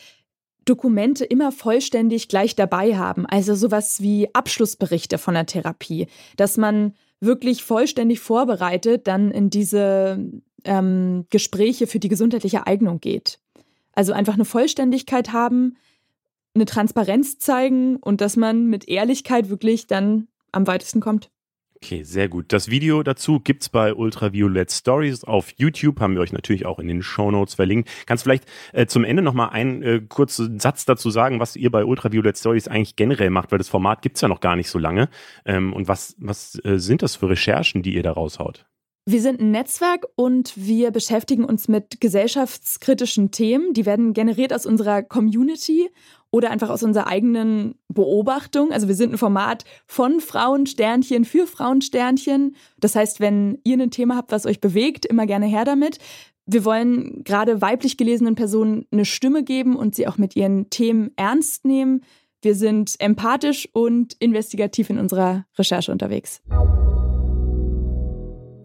[0.64, 3.26] Dokumente immer vollständig gleich dabei haben.
[3.26, 10.30] Also sowas wie Abschlussberichte von der Therapie, dass man wirklich vollständig vorbereitet dann in diese
[10.64, 13.38] ähm, Gespräche für die gesundheitliche Eignung geht.
[13.92, 15.76] Also einfach eine Vollständigkeit haben,
[16.54, 21.30] eine Transparenz zeigen und dass man mit Ehrlichkeit wirklich dann am weitesten kommt.
[21.84, 22.52] Okay, sehr gut.
[22.52, 26.86] Das Video dazu gibt's bei Ultraviolet Stories auf YouTube, haben wir euch natürlich auch in
[26.86, 27.90] den Show Notes verlinkt.
[28.06, 31.84] Kannst vielleicht äh, zum Ende nochmal einen äh, kurzen Satz dazu sagen, was ihr bei
[31.84, 35.08] Ultraviolet Stories eigentlich generell macht, weil das Format gibt's ja noch gar nicht so lange.
[35.44, 38.64] Ähm, und was, was äh, sind das für Recherchen, die ihr da raushaut?
[39.04, 43.74] Wir sind ein Netzwerk und wir beschäftigen uns mit gesellschaftskritischen Themen.
[43.74, 45.90] Die werden generiert aus unserer Community
[46.30, 48.70] oder einfach aus unserer eigenen Beobachtung.
[48.70, 52.54] Also wir sind ein Format von Frauensternchen für Frauensternchen.
[52.78, 55.98] Das heißt, wenn ihr ein Thema habt, was euch bewegt, immer gerne her damit.
[56.46, 61.10] Wir wollen gerade weiblich gelesenen Personen eine Stimme geben und sie auch mit ihren Themen
[61.16, 62.04] ernst nehmen.
[62.40, 66.40] Wir sind empathisch und investigativ in unserer Recherche unterwegs.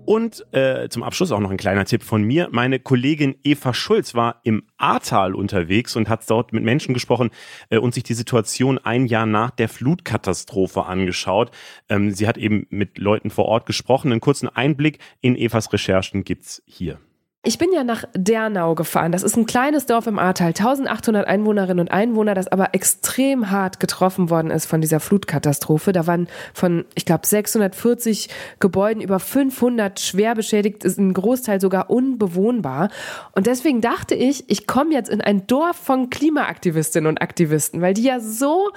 [0.08, 2.47] Und äh, zum Abschluss auch noch ein kleiner Tipp von mir.
[2.49, 7.30] Meine Kollegin Eva Schulz war im Ahrtal unterwegs und hat dort mit Menschen gesprochen
[7.70, 11.51] äh, und sich die Situation ein Jahr nach der Flutkatastrophe angeschaut.
[11.89, 14.14] Ähm, sie hat eben mit Leuten vor Ort gesprochen.
[14.14, 17.01] Einen kurzen Einblick in Evas Recherchen gibt's hier.
[17.47, 19.13] Ich bin ja nach Dernau gefahren.
[19.13, 23.79] Das ist ein kleines Dorf im Ahrtal, 1800 Einwohnerinnen und Einwohner, das aber extrem hart
[23.79, 25.93] getroffen worden ist von dieser Flutkatastrophe.
[25.93, 28.27] Da waren von, ich glaube, 640
[28.59, 32.89] Gebäuden über 500 schwer beschädigt, ist ein Großteil sogar unbewohnbar.
[33.31, 37.93] Und deswegen dachte ich, ich komme jetzt in ein Dorf von Klimaaktivistinnen und Aktivisten, weil
[37.93, 38.71] die ja so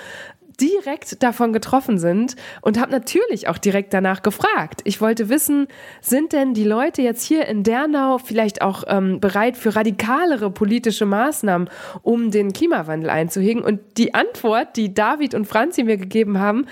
[0.61, 4.81] direkt davon getroffen sind und habe natürlich auch direkt danach gefragt.
[4.85, 5.67] Ich wollte wissen,
[6.01, 11.07] sind denn die Leute jetzt hier in Dernau vielleicht auch ähm, bereit für radikalere politische
[11.07, 11.69] Maßnahmen,
[12.03, 13.63] um den Klimawandel einzuhegen?
[13.63, 16.67] Und die Antwort, die David und Franzi mir gegeben haben,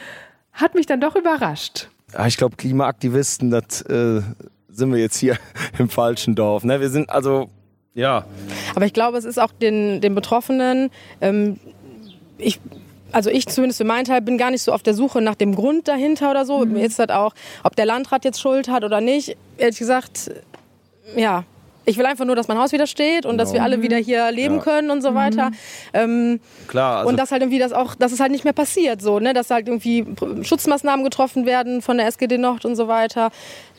[0.53, 1.89] hat mich dann doch überrascht.
[2.26, 4.22] Ich glaube, Klimaaktivisten, das äh,
[4.68, 5.36] sind wir jetzt hier
[5.78, 6.64] im falschen Dorf.
[6.64, 6.80] Ne?
[6.80, 7.49] Wir sind also
[7.95, 8.26] ja.
[8.76, 11.59] Aber ich glaube, es ist auch den, den Betroffenen, ähm,
[12.39, 12.61] ich
[13.13, 15.55] also ich zumindest für meinen Teil bin gar nicht so auf der Suche nach dem
[15.55, 16.65] Grund dahinter oder so.
[16.65, 16.73] Mhm.
[16.73, 17.35] Mir ist das auch,
[17.65, 19.37] ob der Landrat jetzt Schuld hat oder nicht.
[19.57, 20.31] Ehrlich gesagt,
[21.17, 21.45] ja.
[21.85, 23.43] Ich will einfach nur, dass mein Haus wieder steht und genau.
[23.45, 24.61] dass wir alle wieder hier leben ja.
[24.61, 25.49] können und so weiter.
[25.49, 25.57] Mhm.
[25.95, 26.99] Ähm, Klar.
[26.99, 29.33] Also und dass halt irgendwie das auch, dass es halt nicht mehr passiert, so, ne?
[29.33, 30.05] Dass halt irgendwie
[30.43, 33.31] Schutzmaßnahmen getroffen werden von der SGD Nord und so weiter.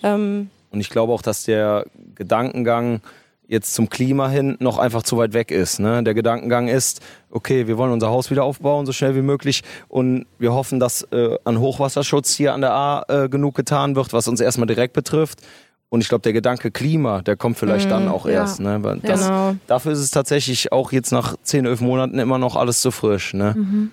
[0.02, 3.02] Ähm, und ich glaube auch, dass der Gedankengang
[3.50, 5.80] jetzt zum Klima hin noch einfach zu weit weg ist.
[5.80, 6.04] Ne?
[6.04, 10.28] Der Gedankengang ist, okay, wir wollen unser Haus wieder aufbauen, so schnell wie möglich und
[10.38, 14.28] wir hoffen, dass äh, an Hochwasserschutz hier an der A äh, genug getan wird, was
[14.28, 15.42] uns erstmal direkt betrifft.
[15.90, 18.34] Und ich glaube, der Gedanke Klima, der kommt vielleicht mm, dann auch ja.
[18.34, 18.60] erst.
[18.60, 18.80] Ne?
[19.02, 19.56] Das, genau.
[19.66, 23.34] Dafür ist es tatsächlich auch jetzt nach 10, 11 Monaten immer noch alles zu frisch.
[23.34, 23.56] Ne?
[23.58, 23.92] Mhm.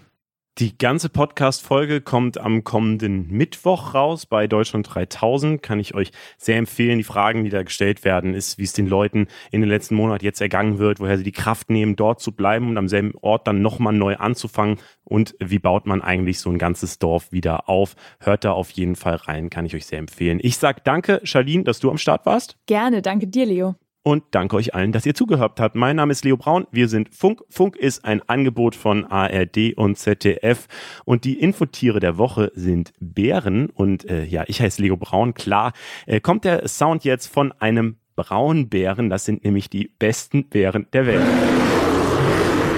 [0.58, 5.62] Die ganze Podcast-Folge kommt am kommenden Mittwoch raus bei Deutschland 3000.
[5.62, 6.96] Kann ich euch sehr empfehlen.
[6.96, 10.24] Die Fragen, die da gestellt werden, ist, wie es den Leuten in den letzten Monaten
[10.24, 13.46] jetzt ergangen wird, woher sie die Kraft nehmen, dort zu bleiben und am selben Ort
[13.46, 14.78] dann nochmal neu anzufangen.
[15.04, 17.94] Und wie baut man eigentlich so ein ganzes Dorf wieder auf?
[18.18, 20.38] Hört da auf jeden Fall rein, kann ich euch sehr empfehlen.
[20.40, 22.56] Ich sag danke, Charlene, dass du am Start warst.
[22.64, 23.76] Gerne, danke dir, Leo
[24.06, 25.74] und danke euch allen, dass ihr zugehört habt.
[25.74, 27.42] Mein Name ist Leo Braun, wir sind Funk.
[27.50, 30.68] Funk ist ein Angebot von ARD und ZDF
[31.04, 35.34] und die Infotiere der Woche sind Bären und äh, ja, ich heiße Leo Braun.
[35.34, 35.72] Klar,
[36.06, 41.06] äh, kommt der Sound jetzt von einem Braunbären, das sind nämlich die besten Bären der
[41.06, 41.26] Welt.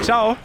[0.01, 0.35] Ciao!